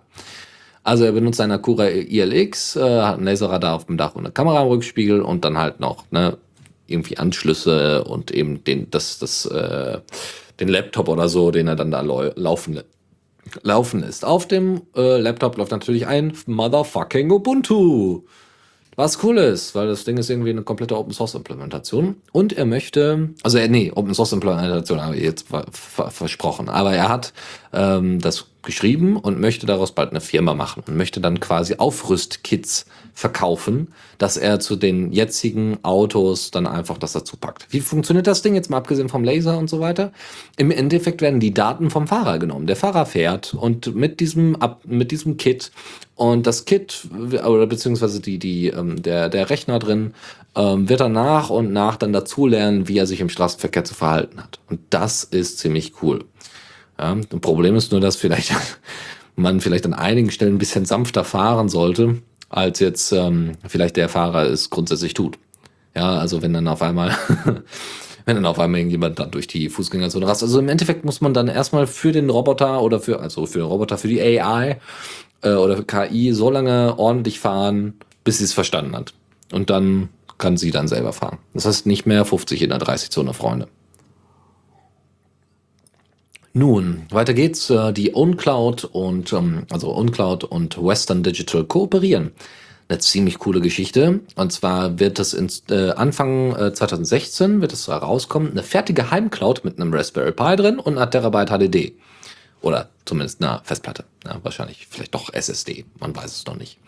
[0.82, 4.32] Also er benutzt eine Acura ILX, äh, hat ein Laserradar auf dem Dach und eine
[4.32, 6.38] Kamera im Rückspiegel und dann halt noch ne,
[6.86, 9.98] irgendwie Anschlüsse und eben den, das, das, äh,
[10.60, 12.99] den Laptop oder so, den er dann da laufen lässt
[13.62, 14.24] laufen ist.
[14.24, 18.22] Auf dem äh, Laptop läuft natürlich ein Motherfucking Ubuntu.
[18.96, 22.16] Was cool ist, weil das Ding ist irgendwie eine komplette Open Source Implementation.
[22.32, 26.68] Und er möchte, also nee, Open Source Implementation habe ich jetzt versprochen.
[26.68, 27.32] Aber er hat
[27.72, 32.86] ähm, das geschrieben und möchte daraus bald eine Firma machen und möchte dann quasi Aufrüstkits
[33.14, 37.66] verkaufen, dass er zu den jetzigen Autos dann einfach das dazu packt.
[37.70, 40.12] Wie funktioniert das Ding jetzt mal abgesehen vom Laser und so weiter?
[40.56, 42.66] Im Endeffekt werden die Daten vom Fahrer genommen.
[42.66, 45.70] Der Fahrer fährt und mit diesem mit diesem Kit
[46.14, 50.14] und das Kit oder beziehungsweise die die ähm, der der Rechner drin
[50.56, 54.42] ähm, wird er nach und nach dann dazulernen, wie er sich im Straßenverkehr zu verhalten
[54.42, 54.58] hat.
[54.68, 56.24] Und das ist ziemlich cool.
[57.00, 58.52] Ja, das Problem ist nur, dass vielleicht
[59.36, 62.18] man vielleicht an einigen Stellen ein bisschen sanfter fahren sollte,
[62.50, 65.38] als jetzt ähm, vielleicht der Fahrer es grundsätzlich tut.
[65.96, 67.16] Ja, also wenn dann auf einmal,
[68.26, 70.42] wenn dann auf einmal irgendjemand dann durch die Fußgängerzone rast.
[70.42, 73.68] Also im Endeffekt muss man dann erstmal für den Roboter oder für, also für den
[73.68, 74.78] Roboter, für die AI
[75.42, 79.14] äh, oder KI so lange ordentlich fahren, bis sie es verstanden hat.
[79.52, 81.38] Und dann kann sie dann selber fahren.
[81.54, 83.68] Das heißt nicht mehr 50 in der 30-Zone, Freunde.
[86.52, 87.70] Nun, weiter geht's.
[87.70, 92.32] Äh, die OwnCloud und ähm, also OwnCloud und Western Digital kooperieren.
[92.88, 94.20] Eine ziemlich coole Geschichte.
[94.34, 99.64] Und zwar wird es in, äh, Anfang äh, 2016 wird es herauskommen, eine fertige Heimcloud
[99.64, 101.92] mit einem Raspberry Pi drin und einer Terabyte HDD.
[102.62, 104.04] Oder zumindest eine Festplatte.
[104.24, 105.86] Ja, wahrscheinlich vielleicht doch SSD.
[105.98, 106.78] Man weiß es noch nicht.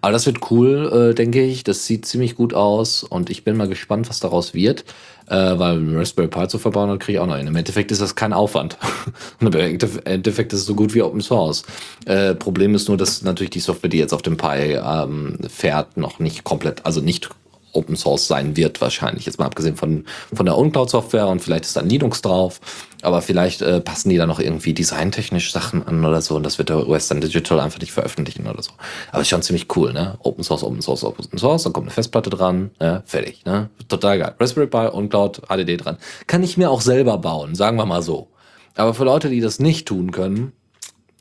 [0.00, 1.64] Aber das wird cool, äh, denke ich.
[1.64, 4.84] Das sieht ziemlich gut aus und ich bin mal gespannt, was daraus wird.
[5.26, 7.48] Äh, weil Raspberry Pi zu verbauen, dann kriege ich auch noch einen.
[7.48, 8.78] Im Endeffekt ist das kein Aufwand.
[9.40, 11.64] im Endeffekt ist es so gut wie Open Source.
[12.04, 15.96] Äh, Problem ist nur, dass natürlich die Software, die jetzt auf dem Pi ähm, fährt,
[15.96, 17.28] noch nicht komplett, also nicht
[17.76, 19.26] Open Source sein wird, wahrscheinlich.
[19.26, 22.60] Jetzt mal abgesehen von, von der OwnCloud-Software und vielleicht ist da Linux drauf.
[23.02, 26.58] Aber vielleicht äh, passen die da noch irgendwie designtechnisch Sachen an oder so und das
[26.58, 28.72] wird der Western Digital einfach nicht veröffentlichen oder so.
[29.12, 30.18] Aber ist schon ziemlich cool, ne?
[30.22, 33.02] Open Source, Open Source, Open Source, dann kommt eine Festplatte dran, ne?
[33.04, 33.70] fertig, ne?
[33.88, 34.34] Total geil.
[34.40, 35.98] Raspberry Pi, OwnCloud, HDD dran.
[36.26, 38.28] Kann ich mir auch selber bauen, sagen wir mal so.
[38.74, 40.52] Aber für Leute, die das nicht tun können,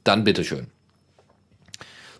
[0.04, 0.68] dann bitteschön.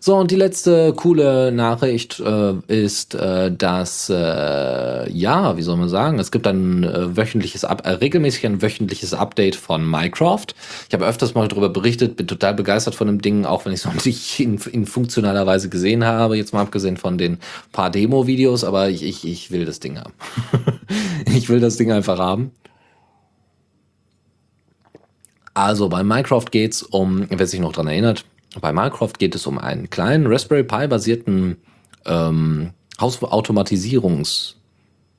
[0.00, 5.88] So, und die letzte coole Nachricht äh, ist, äh, dass, äh, ja, wie soll man
[5.88, 10.46] sagen, es gibt ein äh, wöchentliches, Up äh, regelmäßig ein wöchentliches Update von Minecraft.
[10.88, 13.80] Ich habe öfters mal darüber berichtet, bin total begeistert von dem Ding, auch wenn ich
[13.80, 17.38] es noch nicht in, in funktionaler Weise gesehen habe, jetzt mal abgesehen von den
[17.72, 20.12] paar Demo-Videos, aber ich, ich, ich will das Ding haben.
[21.34, 22.52] ich will das Ding einfach haben.
[25.54, 28.26] Also bei Minecraft geht's um, wer sich noch dran erinnert,
[28.60, 31.56] bei Minecraft geht es um einen kleinen Raspberry Pi basierten
[32.04, 34.56] ähm, Hausautomatisierungs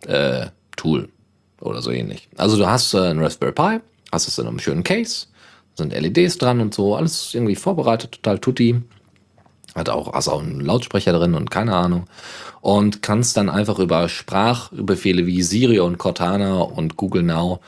[0.05, 0.47] äh,
[1.59, 2.29] oder so ähnlich.
[2.37, 3.79] Also du hast äh, ein Raspberry Pi,
[4.11, 5.27] hast es in einem schönen Case,
[5.75, 8.81] sind LEDs dran und so, alles irgendwie vorbereitet, total tutti.
[9.75, 12.07] Hat auch, also auch einen Lautsprecher drin und keine Ahnung.
[12.61, 17.59] Und kannst dann einfach über Sprachbefehle wie Siri und Cortana und Google Now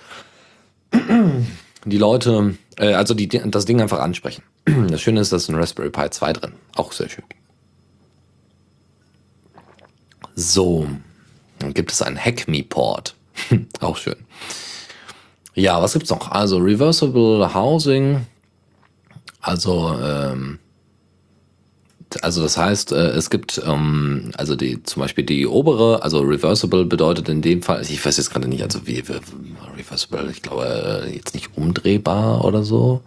[1.86, 4.44] die Leute, äh, also die, das Ding einfach ansprechen.
[4.90, 6.54] Das Schöne ist, da ist ein Raspberry Pi 2 drin.
[6.76, 7.24] Auch sehr schön.
[10.36, 10.88] So,
[11.60, 13.16] dann gibt es einen Hack-Me-Port.
[13.82, 14.16] auch schön.
[15.54, 16.32] Ja, was gibt's noch?
[16.32, 18.26] Also Reversible Housing.
[19.42, 20.60] Also, ähm,
[22.22, 26.86] also das heißt, äh, es gibt ähm, also die zum Beispiel die obere, also reversible
[26.86, 29.14] bedeutet in dem Fall, ich weiß jetzt gerade nicht, also wie, wie
[29.78, 33.02] reversible, ich glaube äh, jetzt nicht umdrehbar oder so.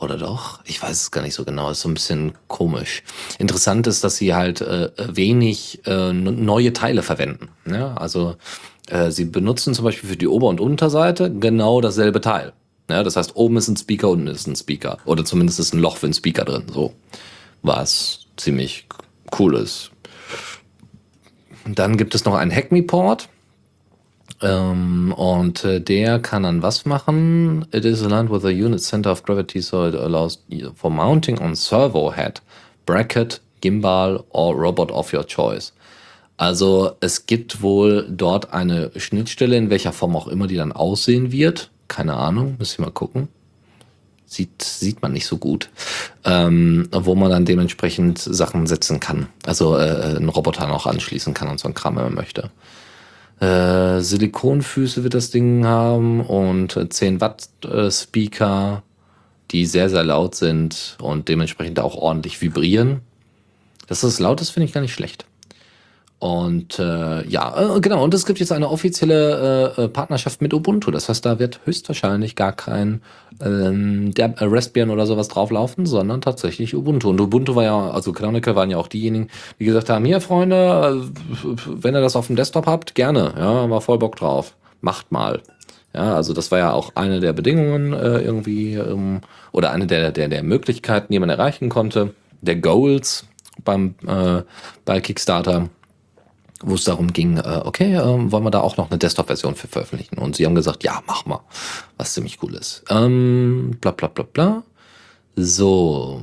[0.00, 0.60] Oder doch?
[0.64, 1.70] Ich weiß es gar nicht so genau.
[1.70, 3.02] Ist so ein bisschen komisch.
[3.38, 7.48] Interessant ist, dass sie halt äh, wenig äh, neue Teile verwenden.
[7.66, 7.94] Ja?
[7.94, 8.36] Also
[8.88, 12.54] äh, sie benutzen zum Beispiel für die Ober- und Unterseite genau dasselbe Teil.
[12.88, 13.02] Ja?
[13.02, 14.96] Das heißt, oben ist ein Speaker, unten ist ein Speaker.
[15.04, 16.64] Oder zumindest ist ein Loch für einen Speaker drin.
[16.72, 16.94] So.
[17.62, 18.86] Was ziemlich
[19.38, 19.90] cool ist.
[21.66, 23.28] Dann gibt es noch einen Hack Me Port.
[24.42, 27.66] Ähm, und äh, der kann dann was machen?
[27.72, 30.42] It is aligned with a unit center of gravity, so it allows
[30.74, 32.40] for mounting on servo head,
[32.86, 35.72] bracket, gimbal or robot of your choice.
[36.38, 41.32] Also es gibt wohl dort eine Schnittstelle, in welcher Form auch immer die dann aussehen
[41.32, 41.70] wird.
[41.88, 43.28] Keine Ahnung, müssen wir mal gucken.
[44.24, 45.68] Sieht, sieht man nicht so gut.
[46.24, 49.26] Ähm, wo man dann dementsprechend Sachen setzen kann.
[49.44, 52.48] Also äh, einen Roboter noch anschließen kann und so ein Kram, wenn man möchte.
[53.40, 58.82] Äh, Silikonfüße wird das Ding haben und 10 Watt äh, Speaker,
[59.50, 63.00] die sehr, sehr laut sind und dementsprechend auch ordentlich vibrieren.
[63.86, 65.24] Dass das laut ist, finde ich gar nicht schlecht.
[66.20, 70.52] Und äh, ja, äh, genau, und es gibt jetzt eine offizielle äh, äh, Partnerschaft mit
[70.52, 70.90] Ubuntu.
[70.90, 73.00] Das heißt, da wird höchstwahrscheinlich gar kein
[73.42, 77.08] ähm, der äh, Raspbian oder sowas drauflaufen, sondern tatsächlich Ubuntu.
[77.08, 79.28] Und Ubuntu war ja, also Canonical waren ja auch diejenigen,
[79.58, 81.02] die gesagt haben, hier Freunde,
[81.42, 84.54] äh, wenn ihr das auf dem Desktop habt, gerne, ja, war voll Bock drauf.
[84.82, 85.40] Macht mal.
[85.94, 90.12] Ja, also das war ja auch eine der Bedingungen äh, irgendwie ähm, oder eine der,
[90.12, 93.26] der, der Möglichkeiten, die man erreichen konnte, der Goals
[93.64, 94.42] beim äh,
[94.84, 95.70] bei Kickstarter
[96.62, 99.68] wo es darum ging, äh, okay, äh, wollen wir da auch noch eine Desktop-Version für
[99.68, 100.18] veröffentlichen?
[100.18, 101.40] Und sie haben gesagt, ja, mach mal,
[101.96, 102.84] was ziemlich cool ist.
[102.90, 104.62] Ähm, bla bla bla bla.
[105.36, 106.22] So.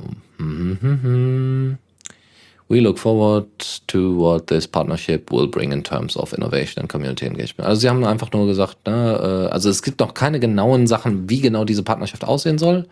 [2.70, 3.46] We look forward
[3.86, 7.66] to what this partnership will bring in terms of innovation and community engagement.
[7.66, 11.30] Also sie haben einfach nur gesagt, ne, äh, also es gibt noch keine genauen Sachen,
[11.30, 12.86] wie genau diese Partnerschaft aussehen soll,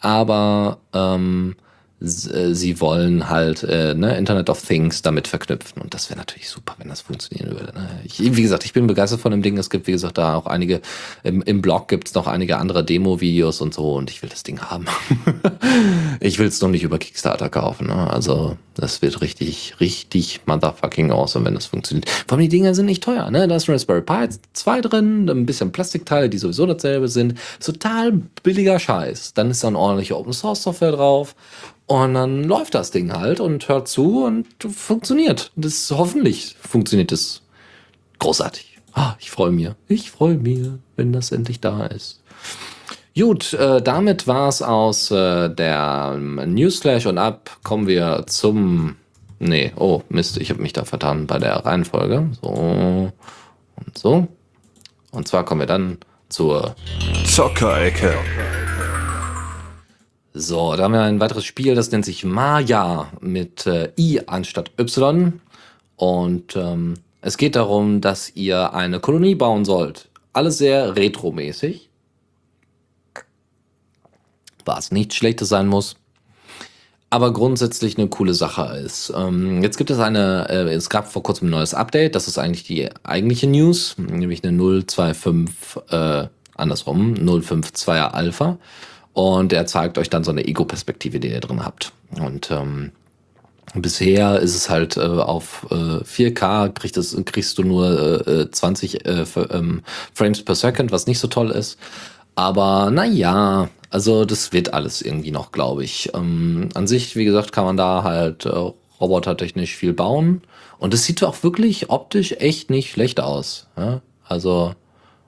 [0.00, 1.63] aber ähm, äh,
[2.06, 5.80] sie wollen halt äh, ne, Internet of Things damit verknüpfen.
[5.80, 7.72] Und das wäre natürlich super, wenn das funktionieren würde.
[7.74, 7.88] Ne?
[8.04, 9.56] Ich, wie gesagt, ich bin begeistert von dem Ding.
[9.58, 10.80] Es gibt, wie gesagt, da auch einige,
[11.22, 14.42] im, im Blog gibt es noch einige andere Demo-Videos und so und ich will das
[14.42, 14.86] Ding haben.
[16.20, 17.86] ich will es noch nicht über Kickstarter kaufen.
[17.86, 18.10] Ne?
[18.10, 22.08] Also das wird richtig, richtig motherfucking awesome, wenn das funktioniert.
[22.26, 23.30] Vor allem die Dinger sind nicht teuer.
[23.30, 23.46] Ne?
[23.46, 27.34] Da ist Raspberry Pi 2 drin, ein bisschen Plastikteile, die sowieso dasselbe sind.
[27.60, 28.12] Total
[28.42, 29.34] billiger Scheiß.
[29.34, 31.34] Dann ist da eine ordentliche Open-Source-Software drauf
[31.86, 35.52] und dann läuft das Ding halt und hört zu und funktioniert.
[35.56, 37.42] Das hoffentlich funktioniert es
[38.18, 38.78] großartig.
[38.94, 39.70] Ah, ich freue mich.
[39.88, 42.22] Ich freue mich, wenn das endlich da ist.
[43.16, 48.96] Gut, äh, damit es aus äh, der Newsflash und ab kommen wir zum.
[49.38, 52.30] Nee, oh Mist, ich habe mich da vertan bei der Reihenfolge.
[52.40, 53.12] So
[53.76, 54.28] und so.
[55.10, 56.74] Und zwar kommen wir dann zur
[57.24, 58.14] Zockerecke.
[60.36, 64.72] So, da haben wir ein weiteres Spiel, das nennt sich Maya mit äh, I anstatt
[64.80, 65.40] Y.
[65.94, 70.08] Und ähm, es geht darum, dass ihr eine Kolonie bauen sollt.
[70.32, 71.88] Alles sehr retromäßig.
[74.64, 75.94] Was nichts Schlechtes sein muss.
[77.10, 79.12] Aber grundsätzlich eine coole Sache ist.
[79.16, 82.16] Ähm, jetzt gibt es eine, äh, es gab vor kurzem ein neues Update.
[82.16, 85.54] Das ist eigentlich die eigentliche News, nämlich eine 025,
[85.90, 88.58] äh, andersrum, 052er Alpha.
[89.14, 91.92] Und er zeigt euch dann so eine Ego-Perspektive, die ihr drin habt.
[92.20, 92.92] Und ähm,
[93.74, 99.06] bisher ist es halt äh, auf äh, 4K kriegst, das, kriegst du nur äh, 20
[99.06, 101.78] äh, ähm, Frames per Second, was nicht so toll ist.
[102.34, 106.10] Aber naja, also das wird alles irgendwie noch, glaube ich.
[106.14, 110.42] Ähm, an sich, wie gesagt, kann man da halt äh, robotertechnisch viel bauen.
[110.78, 113.68] Und es sieht auch wirklich optisch echt nicht schlecht aus.
[113.76, 114.02] Ja?
[114.26, 114.74] Also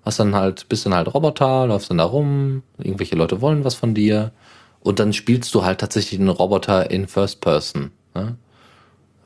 [0.07, 3.75] Hast dann halt, bist dann halt Roboter, läufst dann da rum, irgendwelche Leute wollen was
[3.75, 4.33] von dir.
[4.81, 7.91] Und dann spielst du halt tatsächlich einen Roboter in First Person.
[8.15, 8.37] Ne?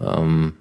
[0.01, 0.55] Ähm,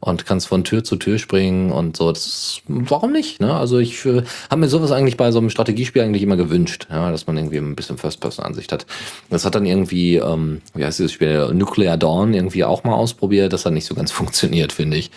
[0.00, 2.10] und kannst von Tür zu Tür springen und so.
[2.12, 3.40] Das, warum nicht?
[3.40, 3.54] Ne?
[3.54, 7.10] Also ich äh, habe mir sowas eigentlich bei so einem Strategiespiel eigentlich immer gewünscht, ja,
[7.10, 8.86] dass man irgendwie ein bisschen First-Person-Ansicht hat.
[9.28, 13.52] Das hat dann irgendwie, ähm, wie heißt dieses Spiel, Nuclear Dawn irgendwie auch mal ausprobiert.
[13.52, 15.10] Das hat nicht so ganz funktioniert, finde ich.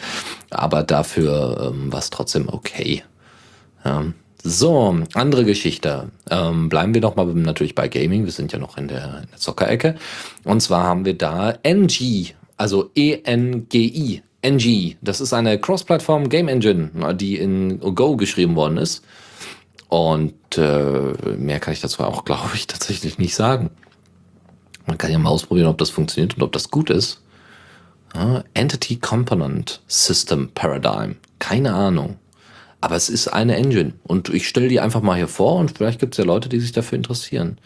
[0.50, 3.04] Aber dafür ähm, war es trotzdem okay.
[3.84, 4.06] Ja.
[4.42, 6.12] So, andere Geschichte.
[6.30, 8.24] Ähm, bleiben wir doch mal natürlich bei Gaming.
[8.24, 9.96] Wir sind ja noch in der, in der Zockerecke.
[10.46, 14.24] Und zwar haben wir da NG, also E-N-G-I.
[14.42, 19.04] NG, das ist eine Cross-Plattform Game Engine, die in Go geschrieben worden ist.
[19.90, 23.72] Und äh, mehr kann ich dazu auch, glaube ich, tatsächlich nicht sagen.
[24.86, 27.22] Man kann ja mal ausprobieren, ob das funktioniert und ob das gut ist.
[28.16, 31.18] Ja, Entity Component System Paradigm.
[31.38, 32.16] Keine Ahnung.
[32.82, 36.00] Aber es ist eine Engine und ich stelle die einfach mal hier vor und vielleicht
[36.00, 37.58] gibt es ja Leute, die sich dafür interessieren.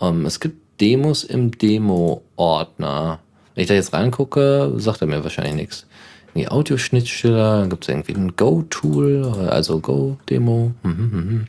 [0.00, 3.20] Ähm, es gibt Demos im Demo-Ordner.
[3.54, 5.86] Wenn ich da jetzt reingucke, sagt er mir wahrscheinlich nichts.
[6.34, 10.72] Die Audioschnittstelle, dann gibt es irgendwie ein Go-Tool, also Go-Demo.
[10.82, 11.46] Mhm, mhm, mhm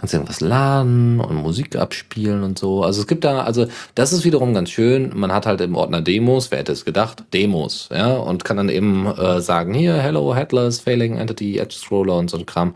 [0.00, 2.82] kannst irgendwas laden und Musik abspielen und so.
[2.82, 5.12] Also es gibt da, also das ist wiederum ganz schön.
[5.14, 7.24] Man hat halt im Ordner Demos, wer hätte es gedacht?
[7.34, 12.16] Demos, ja, und kann dann eben äh, sagen, hier, Hello, Headless, Failing Entity, Edge Scroller
[12.16, 12.74] und so ein Kram.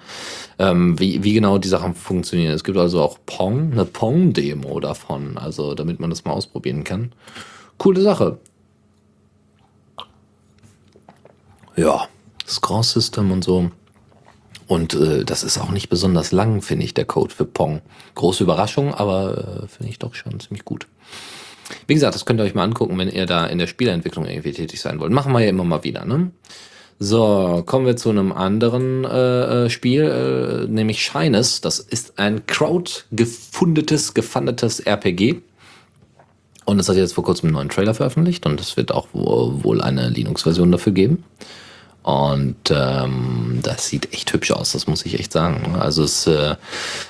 [0.59, 2.53] Ähm, wie, wie genau die Sachen funktionieren.
[2.53, 7.13] Es gibt also auch Pong, eine Pong-Demo davon, also damit man das mal ausprobieren kann.
[7.79, 8.37] Coole Sache.
[11.75, 12.07] Ja,
[12.47, 13.71] Score System und so.
[14.67, 17.83] Und äh, das ist auch nicht besonders lang, finde ich, der Code für Pong.
[18.15, 20.87] Große Überraschung, aber äh, finde ich doch schon ziemlich gut.
[21.87, 24.53] Wie gesagt, das könnt ihr euch mal angucken, wenn ihr da in der Spielentwicklung irgendwie
[24.53, 25.13] tätig sein wollt.
[25.13, 26.31] Machen wir ja immer mal wieder, ne?
[26.99, 31.61] So, kommen wir zu einem anderen äh, äh Spiel, äh, nämlich Shines.
[31.61, 35.43] Das ist ein crowd-gefundetes, gefundetes RPG.
[36.65, 39.83] Und es hat jetzt vor kurzem einen neuen Trailer veröffentlicht und es wird auch wohl
[39.83, 41.25] eine Linux-Version dafür geben.
[42.05, 45.75] Und ähm, das sieht echt hübsch aus, das muss ich echt sagen.
[45.75, 46.57] Also es, äh,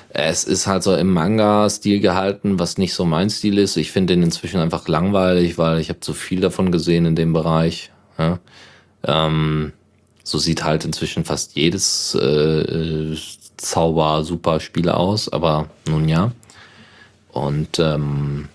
[0.07, 3.75] es ist halt so im Manga-Stil gehalten, was nicht so mein Stil ist.
[3.75, 7.33] Ich finde den inzwischen einfach langweilig, weil ich habe zu viel davon gesehen in dem
[7.33, 7.91] Bereich.
[8.17, 8.39] Ja?
[9.03, 9.73] Ähm,
[10.23, 13.17] so sieht halt inzwischen fast jedes äh,
[13.57, 16.31] Zauber-Super-Spiel aus, aber nun ja.
[17.33, 18.47] Und ähm,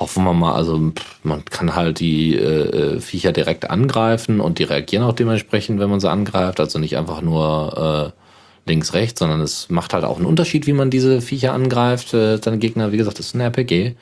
[0.00, 4.64] hoffen wir mal, also man kann halt die äh, äh, Viecher direkt angreifen und die
[4.64, 6.58] reagieren auch dementsprechend, wenn man sie angreift.
[6.58, 10.72] Also nicht einfach nur äh, links, rechts, sondern es macht halt auch einen Unterschied, wie
[10.72, 12.14] man diese Viecher angreift.
[12.14, 13.94] Äh, deine Gegner, wie gesagt, das ist ein RPG.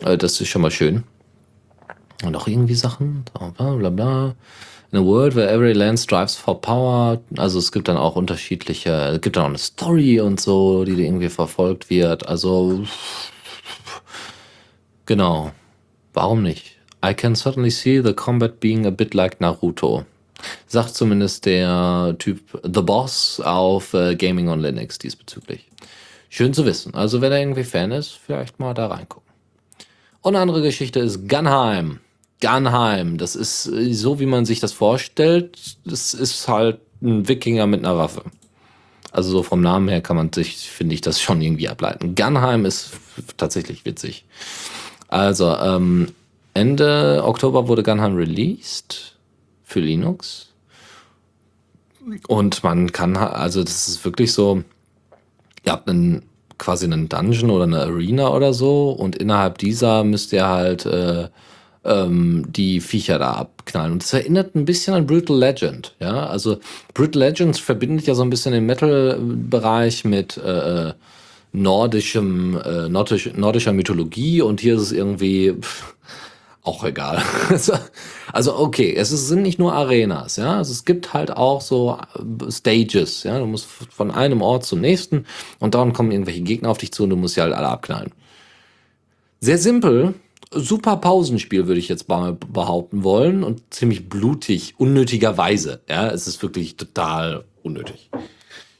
[0.00, 1.04] Äh, das ist schon mal schön.
[2.24, 4.34] Und auch irgendwie Sachen, bla bla bla.
[4.90, 7.20] In a world where every land strives for power.
[7.38, 10.92] Also es gibt dann auch unterschiedliche, es gibt dann auch eine Story und so, die
[10.92, 12.28] irgendwie verfolgt wird.
[12.28, 12.84] Also
[15.12, 15.52] Genau.
[16.14, 16.78] Warum nicht?
[17.04, 20.06] I can certainly see the combat being a bit like Naruto.
[20.68, 25.68] Sagt zumindest der Typ The Boss auf äh, Gaming on Linux diesbezüglich.
[26.30, 26.94] Schön zu wissen.
[26.94, 29.30] Also wenn er irgendwie Fan ist, vielleicht mal da reingucken.
[30.22, 32.00] Und eine andere Geschichte ist Gunheim.
[32.40, 35.76] Gunheim, das ist äh, so, wie man sich das vorstellt.
[35.84, 38.22] Das ist halt ein Wikinger mit einer Waffe.
[39.10, 42.14] Also so vom Namen her kann man sich, finde ich, das schon irgendwie ableiten.
[42.14, 42.92] Gunheim ist
[43.36, 44.24] tatsächlich witzig.
[45.12, 46.08] Also, ähm,
[46.54, 49.14] Ende Oktober wurde Gunheim released
[49.62, 50.48] für Linux.
[52.28, 54.64] Und man kann, also das ist wirklich so,
[55.66, 56.22] ihr habt einen,
[56.56, 61.28] quasi einen Dungeon oder eine Arena oder so und innerhalb dieser müsst ihr halt äh,
[61.84, 63.92] ähm, die Viecher da abknallen.
[63.92, 65.94] Und das erinnert ein bisschen an Brutal Legend.
[66.00, 66.58] Ja, also
[66.94, 70.92] Brutal Legend verbindet ja so ein bisschen den Metal-Bereich mit äh, äh
[71.52, 75.94] nordischem, äh, nordisch, nordischer Mythologie und hier ist es irgendwie pff,
[76.62, 77.22] auch egal.
[78.32, 81.98] also okay, es ist, sind nicht nur Arenas, ja, also es gibt halt auch so
[82.14, 85.26] äh, Stages, ja, du musst von einem Ort zum nächsten
[85.58, 88.12] und dann kommen irgendwelche Gegner auf dich zu und du musst sie halt alle abknallen.
[89.40, 90.14] Sehr simpel,
[90.52, 96.42] super Pausenspiel würde ich jetzt mal behaupten wollen und ziemlich blutig, unnötigerweise, ja, es ist
[96.42, 98.10] wirklich total unnötig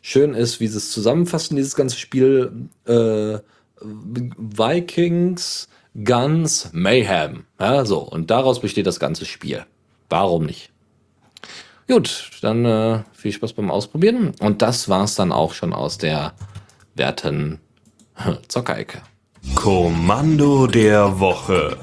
[0.03, 2.69] schön ist, wie sie es zusammenfassen, dieses ganze Spiel.
[2.85, 3.39] Äh,
[3.81, 5.69] Vikings,
[6.05, 7.45] Guns, Mayhem.
[7.59, 8.01] Ja, so.
[8.01, 9.65] Und daraus besteht das ganze Spiel.
[10.09, 10.71] Warum nicht?
[11.89, 14.35] Gut, dann äh, viel Spaß beim Ausprobieren.
[14.41, 16.33] Und das war's dann auch schon aus der
[16.95, 17.61] werten
[18.49, 19.03] Zockerecke.
[19.55, 21.77] Kommando der Woche.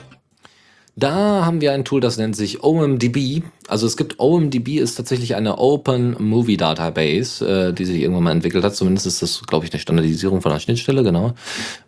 [1.00, 3.44] Da haben wir ein Tool, das nennt sich OMDB.
[3.70, 8.32] Also es gibt OMDB ist tatsächlich eine Open Movie Database, äh, die sich irgendwann mal
[8.32, 8.76] entwickelt hat.
[8.76, 11.36] Zumindest ist das, glaube ich, eine Standardisierung von einer Schnittstelle, genau.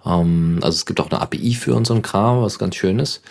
[0.06, 3.22] Ähm, also es gibt auch eine API für unseren Kram, was ganz schön ist.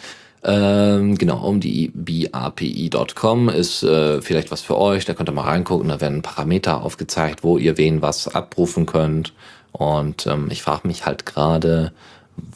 [0.45, 5.07] Ähm, genau, omdbapi.com ist äh, vielleicht was für euch.
[5.07, 5.89] Da könnt ihr mal reingucken.
[5.89, 9.33] Da werden Parameter aufgezeigt, wo ihr wen was abrufen könnt.
[9.73, 11.93] Und ähm, ich frage mich halt gerade,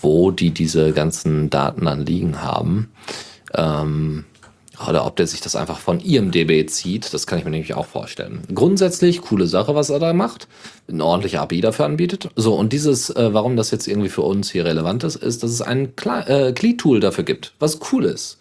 [0.00, 2.90] wo die diese ganzen Daten dann liegen haben.
[3.54, 4.24] Ähm,
[4.88, 7.86] oder ob der sich das einfach von IMDB zieht, das kann ich mir nämlich auch
[7.86, 8.42] vorstellen.
[8.52, 10.48] Grundsätzlich coole Sache, was er da macht,
[10.88, 12.30] eine ordentliche API dafür anbietet.
[12.34, 15.50] So, und dieses, äh, warum das jetzt irgendwie für uns hier relevant ist, ist, dass
[15.50, 18.38] es ein äh, CLI-Tool dafür gibt, was cool ist.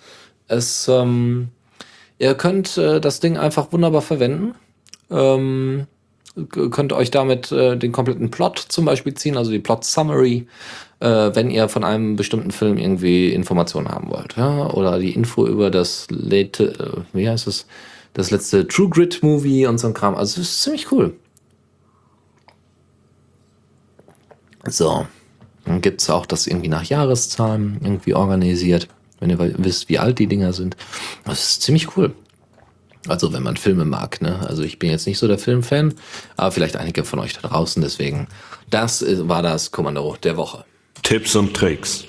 [0.48, 1.50] Es, ähm,
[2.18, 4.56] ihr könnt äh, das Ding einfach wunderbar verwenden.
[5.12, 5.86] Ähm,
[6.50, 10.48] könnt euch damit äh, den kompletten Plot zum Beispiel ziehen, also die Plot Summary
[11.04, 14.38] äh, wenn ihr von einem bestimmten Film irgendwie Informationen haben wollt.
[14.38, 14.70] Ja?
[14.72, 17.68] Oder die Info über das late, äh, wie heißt es,
[18.14, 20.16] das letzte True Grit Movie und so ein Kram.
[20.16, 21.14] Also es ist ziemlich cool.
[24.66, 25.06] So.
[25.66, 28.88] Dann gibt es auch das irgendwie nach Jahreszahlen irgendwie organisiert,
[29.20, 30.78] wenn ihr wisst, wie alt die Dinger sind.
[31.26, 32.14] Das ist ziemlich cool.
[33.08, 34.40] Also wenn man Filme mag, ne?
[34.48, 35.94] Also ich bin jetzt nicht so der Filmfan,
[36.38, 37.82] aber vielleicht einige von euch da draußen.
[37.82, 38.28] Deswegen,
[38.70, 40.64] das war das Kommando der Woche.
[41.14, 42.06] Tipps und Tricks.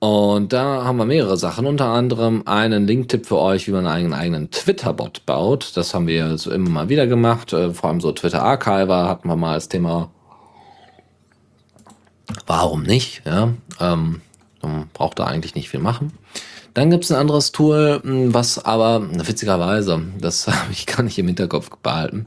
[0.00, 4.12] Und da haben wir mehrere Sachen, unter anderem einen Link-Tipp für euch, wie man einen
[4.12, 5.76] eigenen Twitter-Bot baut.
[5.76, 7.52] Das haben wir so immer mal wieder gemacht.
[7.52, 10.10] Äh, vor allem so Twitter-Archiver hatten wir mal als Thema.
[12.48, 13.22] Warum nicht?
[13.24, 14.22] Ja, ähm,
[14.60, 16.12] man braucht da eigentlich nicht viel machen.
[16.74, 21.16] Dann gibt es ein anderes Tool, hm, was aber witzigerweise, das habe ich gar nicht
[21.16, 22.26] im Hinterkopf behalten,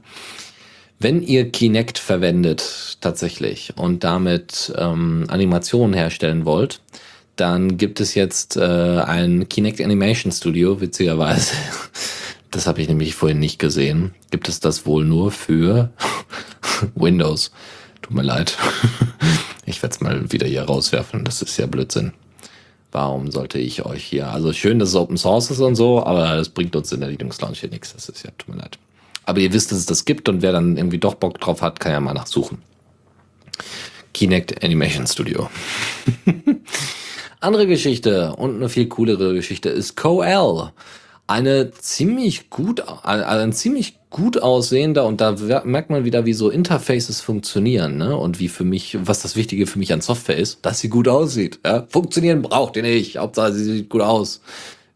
[1.02, 6.80] wenn ihr Kinect verwendet tatsächlich und damit ähm, Animationen herstellen wollt,
[7.36, 11.54] dann gibt es jetzt äh, ein Kinect Animation Studio, witzigerweise.
[12.50, 14.14] Das habe ich nämlich vorhin nicht gesehen.
[14.30, 15.90] Gibt es das wohl nur für
[16.94, 17.50] Windows?
[18.02, 18.58] Tut mir leid.
[19.64, 21.24] Ich werde es mal wieder hier rauswerfen.
[21.24, 22.12] Das ist ja Blödsinn.
[22.90, 26.36] Warum sollte ich euch hier, also schön, dass es Open Source ist und so, aber
[26.36, 27.94] das bringt uns in der Linux Lounge hier nichts.
[27.94, 28.76] Das ist ja, tut mir leid.
[29.24, 31.80] Aber ihr wisst, dass es das gibt und wer dann irgendwie doch Bock drauf hat,
[31.80, 32.58] kann ja mal nachsuchen.
[34.12, 35.48] Kinect Animation Studio.
[37.40, 40.72] Andere Geschichte und eine viel coolere Geschichte ist CoL.
[41.26, 47.20] Eine ziemlich gut, ein ziemlich gut aussehender und da merkt man wieder, wie so Interfaces
[47.20, 48.16] funktionieren, ne?
[48.16, 51.08] Und wie für mich, was das Wichtige für mich an Software ist, dass sie gut
[51.08, 51.60] aussieht.
[51.64, 51.86] Ja?
[51.88, 53.16] Funktionieren braucht ihr nicht.
[53.16, 54.42] Hauptsache, sie sieht gut aus.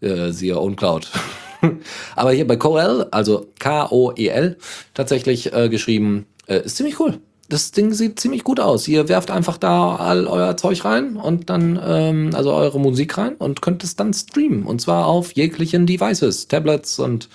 [0.00, 1.10] Äh, siehe OwnCloud.
[2.16, 4.56] Aber hier bei CoL, also K-O-E-L,
[4.94, 7.18] tatsächlich äh, geschrieben, äh, ist ziemlich cool.
[7.48, 8.88] Das Ding sieht ziemlich gut aus.
[8.88, 13.36] Ihr werft einfach da all euer Zeug rein und dann, ähm, also eure Musik rein
[13.36, 14.64] und könnt es dann streamen.
[14.64, 17.28] Und zwar auf jeglichen Devices, Tablets und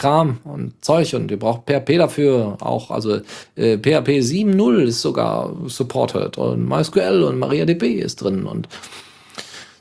[0.00, 2.90] Kram und Zeug und ihr braucht PHP dafür auch.
[2.90, 3.20] Also
[3.54, 8.66] äh, PHP 7.0 ist sogar supported und MySQL und MariaDB ist drin und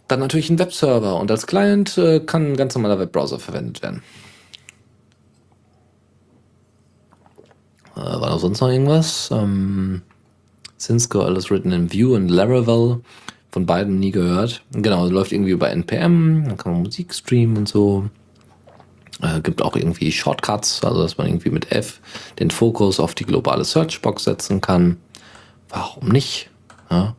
[0.09, 4.03] dann natürlich ein Webserver und als Client äh, kann ein ganz normaler Webbrowser verwendet werden.
[7.95, 9.29] Äh, war da sonst noch irgendwas?
[9.31, 10.01] Ähm,
[10.79, 13.01] Cisco, alles written in Vue und Laravel.
[13.51, 14.63] Von beiden nie gehört.
[14.71, 18.09] Genau, läuft irgendwie über NPM, dann kann man Musik streamen und so.
[19.21, 21.99] Äh, gibt auch irgendwie Shortcuts, also dass man irgendwie mit F
[22.39, 24.97] den Fokus auf die globale Searchbox setzen kann.
[25.69, 26.49] Warum nicht?
[26.89, 27.15] Ja.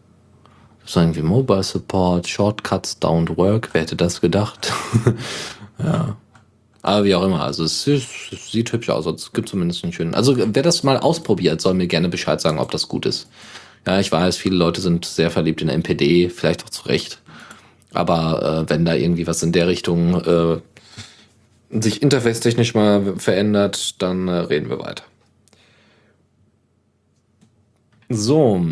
[0.81, 3.70] Gibt irgendwie Mobile Support, Shortcuts don't work.
[3.72, 4.72] Wer hätte das gedacht?
[5.78, 6.16] ja.
[6.83, 10.14] Aber wie auch immer, also es, es sieht hübsch aus, es gibt zumindest einen schönen.
[10.14, 13.28] Also wer das mal ausprobiert, soll mir gerne Bescheid sagen, ob das gut ist.
[13.87, 17.20] Ja, ich weiß, viele Leute sind sehr verliebt in MPD, vielleicht auch zu Recht.
[17.93, 20.61] Aber äh, wenn da irgendwie was in der Richtung äh,
[21.70, 25.05] sich interface-technisch mal verändert, dann äh, reden wir weiter.
[28.09, 28.64] So.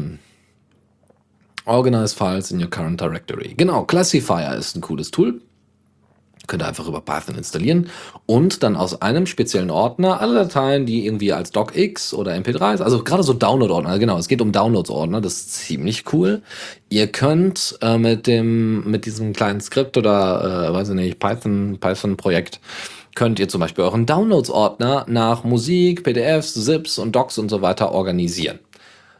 [1.68, 3.54] Organize Files in your current directory.
[3.56, 5.40] Genau, Classifier ist ein cooles Tool.
[6.48, 7.90] Könnt ihr einfach über Python installieren
[8.24, 13.04] und dann aus einem speziellen Ordner alle Dateien, die irgendwie als DocX oder MP3, also
[13.04, 16.40] gerade so Download-Ordner, genau, es geht um Downloads-Ordner, das ist ziemlich cool.
[16.88, 21.76] Ihr könnt äh, mit dem, mit diesem kleinen Skript oder, äh, weiß ich nicht, Python,
[21.80, 22.60] Python-Projekt,
[23.14, 27.92] könnt ihr zum Beispiel euren Downloads-Ordner nach Musik, PDFs, ZIPs und Docs und so weiter
[27.92, 28.58] organisieren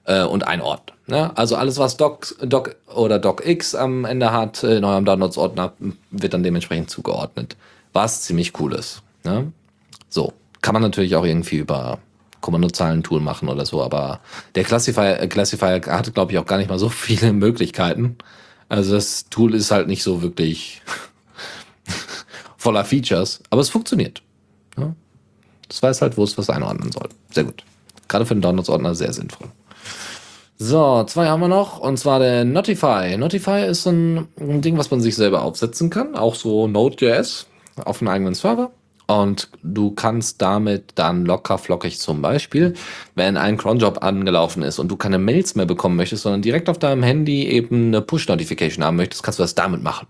[0.05, 0.98] äh, und einordnen.
[1.09, 1.37] Ne?
[1.37, 5.73] Also alles, was Doc, Doc oder DocX am Ende hat, in eurem Downloads-Ordner,
[6.11, 7.57] wird dann dementsprechend zugeordnet.
[7.95, 9.03] Was ziemlich cool ist.
[9.25, 9.51] Ne?
[10.11, 11.99] So, kann man natürlich auch irgendwie über
[12.43, 14.21] Kommandozeilen-Tool machen oder so, aber
[14.55, 18.19] der Classifier, äh, Classifier hat, glaube ich, auch gar nicht mal so viele Möglichkeiten.
[18.69, 20.83] Also das Tool ist halt nicht so wirklich
[22.59, 24.23] voller Features, aber es funktioniert.
[24.77, 24.95] Ja?
[25.69, 27.09] Das weiß halt, wo es was einordnen soll.
[27.33, 27.65] Sehr gut.
[28.09, 29.49] Gerade für den Downloads-Ordner sehr sinnvoll.
[30.61, 33.17] So, zwei haben wir noch, und zwar der Notify.
[33.17, 37.47] Notify ist ein, ein Ding, was man sich selber aufsetzen kann, auch so Node.js
[37.85, 38.73] auf einem eigenen Server.
[39.07, 42.75] Und du kannst damit dann locker flockig zum Beispiel,
[43.15, 46.79] wenn ein Cronjob angelaufen ist und du keine Mails mehr bekommen möchtest, sondern direkt auf
[46.79, 50.09] deinem Handy eben eine Push-Notification haben möchtest, kannst du das damit machen.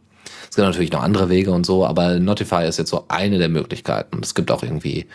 [0.48, 3.50] Es gibt natürlich noch andere Wege und so, aber Notify ist jetzt so eine der
[3.50, 4.20] Möglichkeiten.
[4.22, 5.06] Es gibt auch irgendwie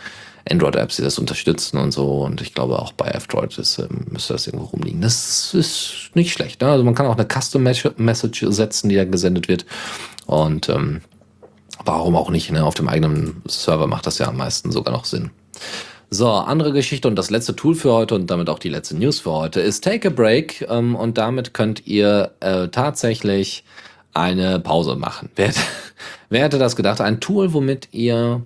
[0.50, 2.22] Android-Apps, die das unterstützen und so.
[2.22, 5.00] Und ich glaube auch bei F-Droid ist, äh, müsste das irgendwo rumliegen.
[5.00, 6.60] Das ist nicht schlecht.
[6.60, 6.70] Ne?
[6.70, 9.64] Also man kann auch eine Custom-Message setzen, die da gesendet wird.
[10.26, 11.00] Und ähm,
[11.84, 12.50] warum auch nicht?
[12.50, 12.64] Ne?
[12.64, 15.30] Auf dem eigenen Server macht das ja am meisten sogar noch Sinn.
[16.10, 19.20] So, andere Geschichte und das letzte Tool für heute und damit auch die letzte News
[19.20, 20.66] für heute ist Take a Break.
[20.68, 23.64] Ähm, und damit könnt ihr äh, tatsächlich
[24.12, 25.30] eine Pause machen.
[25.36, 25.52] Wer,
[26.28, 27.00] wer hätte das gedacht?
[27.00, 28.42] Ein Tool, womit ihr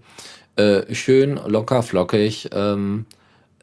[0.58, 3.06] äh, schön locker flockig ähm,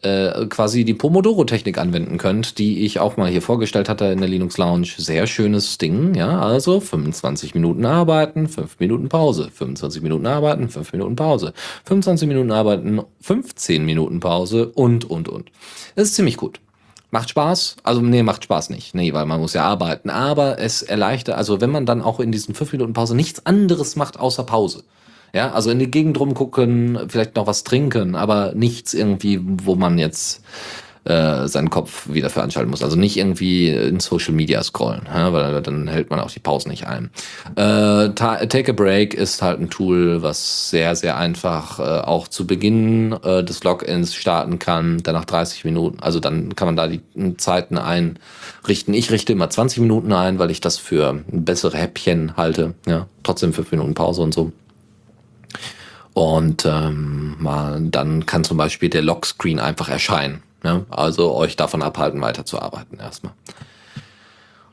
[0.02, 4.30] äh, quasi die Pomodoro-Technik anwenden könnt, die ich auch mal hier vorgestellt hatte in der
[4.30, 4.88] Linux Lounge.
[4.98, 10.94] Sehr schönes Ding, ja, also 25 Minuten arbeiten, 5 Minuten Pause, 25 Minuten arbeiten, 5
[10.94, 11.54] Minuten Pause,
[11.86, 15.52] 25 Minuten arbeiten, 15 Minuten Pause und, und, und.
[15.96, 16.60] Das ist ziemlich gut.
[17.12, 17.78] Macht Spaß?
[17.84, 18.94] Also, nee, macht Spaß nicht.
[18.94, 20.10] Nee, weil man muss ja arbeiten.
[20.10, 23.96] Aber es erleichtert, also wenn man dann auch in diesen 5 Minuten Pause nichts anderes
[23.96, 24.84] macht außer Pause
[25.36, 29.98] ja, also in die Gegend rumgucken, vielleicht noch was trinken, aber nichts irgendwie, wo man
[29.98, 30.42] jetzt
[31.04, 32.82] äh, seinen Kopf wieder veranstalten muss.
[32.82, 36.70] Also nicht irgendwie in Social Media scrollen, ja, weil dann hält man auch die Pause
[36.70, 37.12] nicht ein.
[37.58, 42.48] Äh, Take a Break ist halt ein Tool, was sehr, sehr einfach äh, auch zu
[42.48, 46.88] Beginn äh, des Logins starten kann, dann nach 30 Minuten, also dann kann man da
[46.88, 47.02] die
[47.36, 48.94] Zeiten einrichten.
[48.94, 52.74] Ich richte immer 20 Minuten ein, weil ich das für bessere Häppchen halte.
[52.88, 54.54] Ja, trotzdem 5 Minuten Pause und so.
[56.16, 60.44] Und ähm, mal, dann kann zum Beispiel der Lockscreen einfach erscheinen.
[60.64, 60.86] Ne?
[60.90, 63.34] Also euch davon abhalten, weiterzuarbeiten erstmal.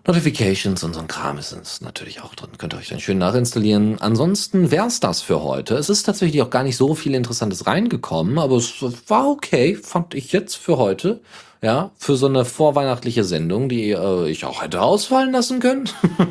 [0.06, 2.50] Notifications und so ein Kram ist natürlich auch drin.
[2.58, 4.00] Könnt ihr euch dann schön nachinstallieren.
[4.00, 5.74] Ansonsten wär's das für heute.
[5.74, 8.72] Es ist tatsächlich auch gar nicht so viel Interessantes reingekommen, aber es
[9.08, 11.20] war okay, fand ich jetzt für heute.
[11.60, 15.88] Ja, für so eine vorweihnachtliche Sendung, die äh, ich auch hätte ausfallen lassen können.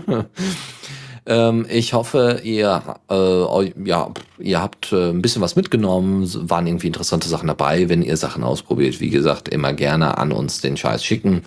[1.26, 6.88] ähm, ich hoffe, ihr, äh, ja, ihr habt äh, ein bisschen was mitgenommen, waren irgendwie
[6.88, 7.90] interessante Sachen dabei.
[7.90, 11.44] Wenn ihr Sachen ausprobiert, wie gesagt, immer gerne an uns den Scheiß schicken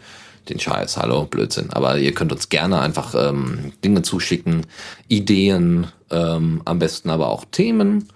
[0.48, 1.70] den Scheiß, hallo, Blödsinn.
[1.70, 4.66] Aber ihr könnt uns gerne einfach ähm, Dinge zuschicken,
[5.08, 8.08] Ideen, ähm, am besten aber auch Themen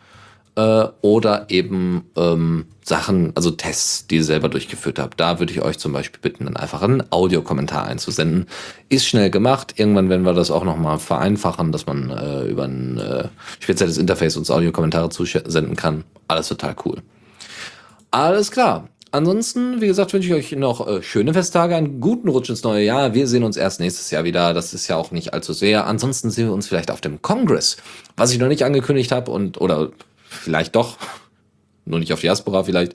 [0.59, 5.21] äh, oder eben ähm, Sachen, also Tests, die ihr selber durchgeführt habt.
[5.21, 8.47] Da würde ich euch zum Beispiel bitten, dann einfach einen Audiokommentar einzusenden.
[8.89, 9.75] Ist schnell gemacht.
[9.77, 13.29] Irgendwann werden wir das auch nochmal vereinfachen, dass man äh, über ein äh,
[13.61, 16.03] spezielles Interface uns Audiokommentare zusenden kann.
[16.27, 16.97] Alles total cool.
[18.11, 18.89] Alles klar.
[19.11, 22.85] Ansonsten, wie gesagt, wünsche ich euch noch äh, schöne Festtage, einen guten Rutsch ins neue
[22.85, 23.15] Jahr.
[23.15, 24.53] Wir sehen uns erst nächstes Jahr wieder.
[24.53, 25.87] Das ist ja auch nicht allzu sehr.
[25.87, 27.77] Ansonsten sehen wir uns vielleicht auf dem Congress,
[28.17, 29.91] was ich noch nicht angekündigt habe und oder
[30.29, 30.97] vielleicht doch,
[31.85, 32.95] nur nicht auf Diaspora vielleicht.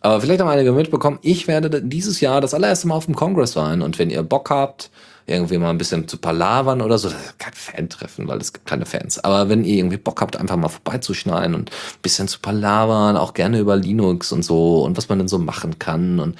[0.00, 3.52] Aber vielleicht haben einige mitbekommen, ich werde dieses Jahr das allererste Mal auf dem Congress
[3.52, 3.82] sein.
[3.82, 4.90] Und wenn ihr Bock habt,
[5.26, 7.08] irgendwie mal ein bisschen zu palavern oder so.
[7.08, 9.22] Das ist kein Fan-Treffen, weil es gibt keine Fans.
[9.22, 13.34] Aber wenn ihr irgendwie Bock habt, einfach mal vorbeizuschneiden und ein bisschen zu palavern, auch
[13.34, 16.36] gerne über Linux und so und was man denn so machen kann und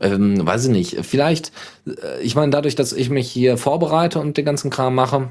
[0.00, 1.52] ähm, weiß ich nicht, vielleicht,
[1.86, 5.30] äh, ich meine, dadurch, dass ich mich hier vorbereite und den ganzen Kram mache,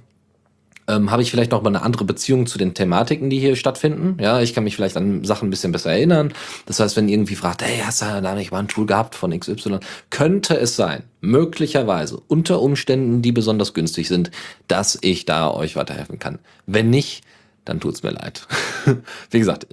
[0.87, 4.17] ähm, habe ich vielleicht noch mal eine andere Beziehung zu den Thematiken, die hier stattfinden.
[4.21, 6.33] Ja, ich kann mich vielleicht an Sachen ein bisschen besser erinnern.
[6.65, 9.37] Das heißt, wenn irgendwie fragt, hey, hast du da nicht mal ein Tool gehabt von
[9.37, 9.79] XY,
[10.09, 14.31] könnte es sein, möglicherweise, unter Umständen, die besonders günstig sind,
[14.67, 16.39] dass ich da euch weiterhelfen kann.
[16.67, 17.23] Wenn nicht,
[17.65, 18.47] dann tut's mir leid.
[19.31, 19.67] Wie gesagt,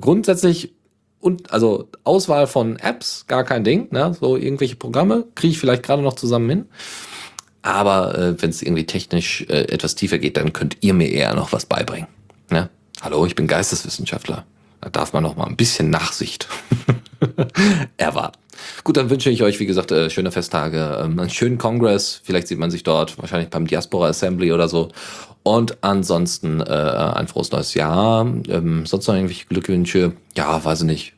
[0.00, 0.72] grundsätzlich
[1.20, 4.16] und also Auswahl von Apps, gar kein Ding, ne?
[4.18, 6.64] So irgendwelche Programme kriege ich vielleicht gerade noch zusammen hin.
[7.62, 11.34] Aber äh, wenn es irgendwie technisch äh, etwas tiefer geht, dann könnt ihr mir eher
[11.34, 12.08] noch was beibringen.
[12.50, 12.70] Ne?
[13.00, 14.44] Hallo, ich bin Geisteswissenschaftler.
[14.80, 16.48] Da darf man noch mal ein bisschen Nachsicht
[17.96, 18.38] erwarten.
[18.84, 22.20] Gut, dann wünsche ich euch, wie gesagt, äh, schöne Festtage, ähm, einen schönen Kongress.
[22.22, 24.90] Vielleicht sieht man sich dort, wahrscheinlich beim Diaspora Assembly oder so.
[25.42, 28.26] Und ansonsten äh, ein frohes neues Jahr.
[28.48, 30.12] Ähm, sonst noch irgendwelche Glückwünsche?
[30.36, 31.12] Ja, weiß ich nicht.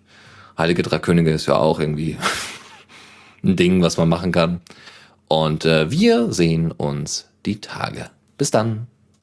[0.56, 2.16] Heilige Drei Könige ist ja auch irgendwie
[3.44, 4.60] ein Ding, was man machen kann.
[5.30, 8.10] Und äh, wir sehen uns die Tage.
[8.36, 8.88] Bis dann.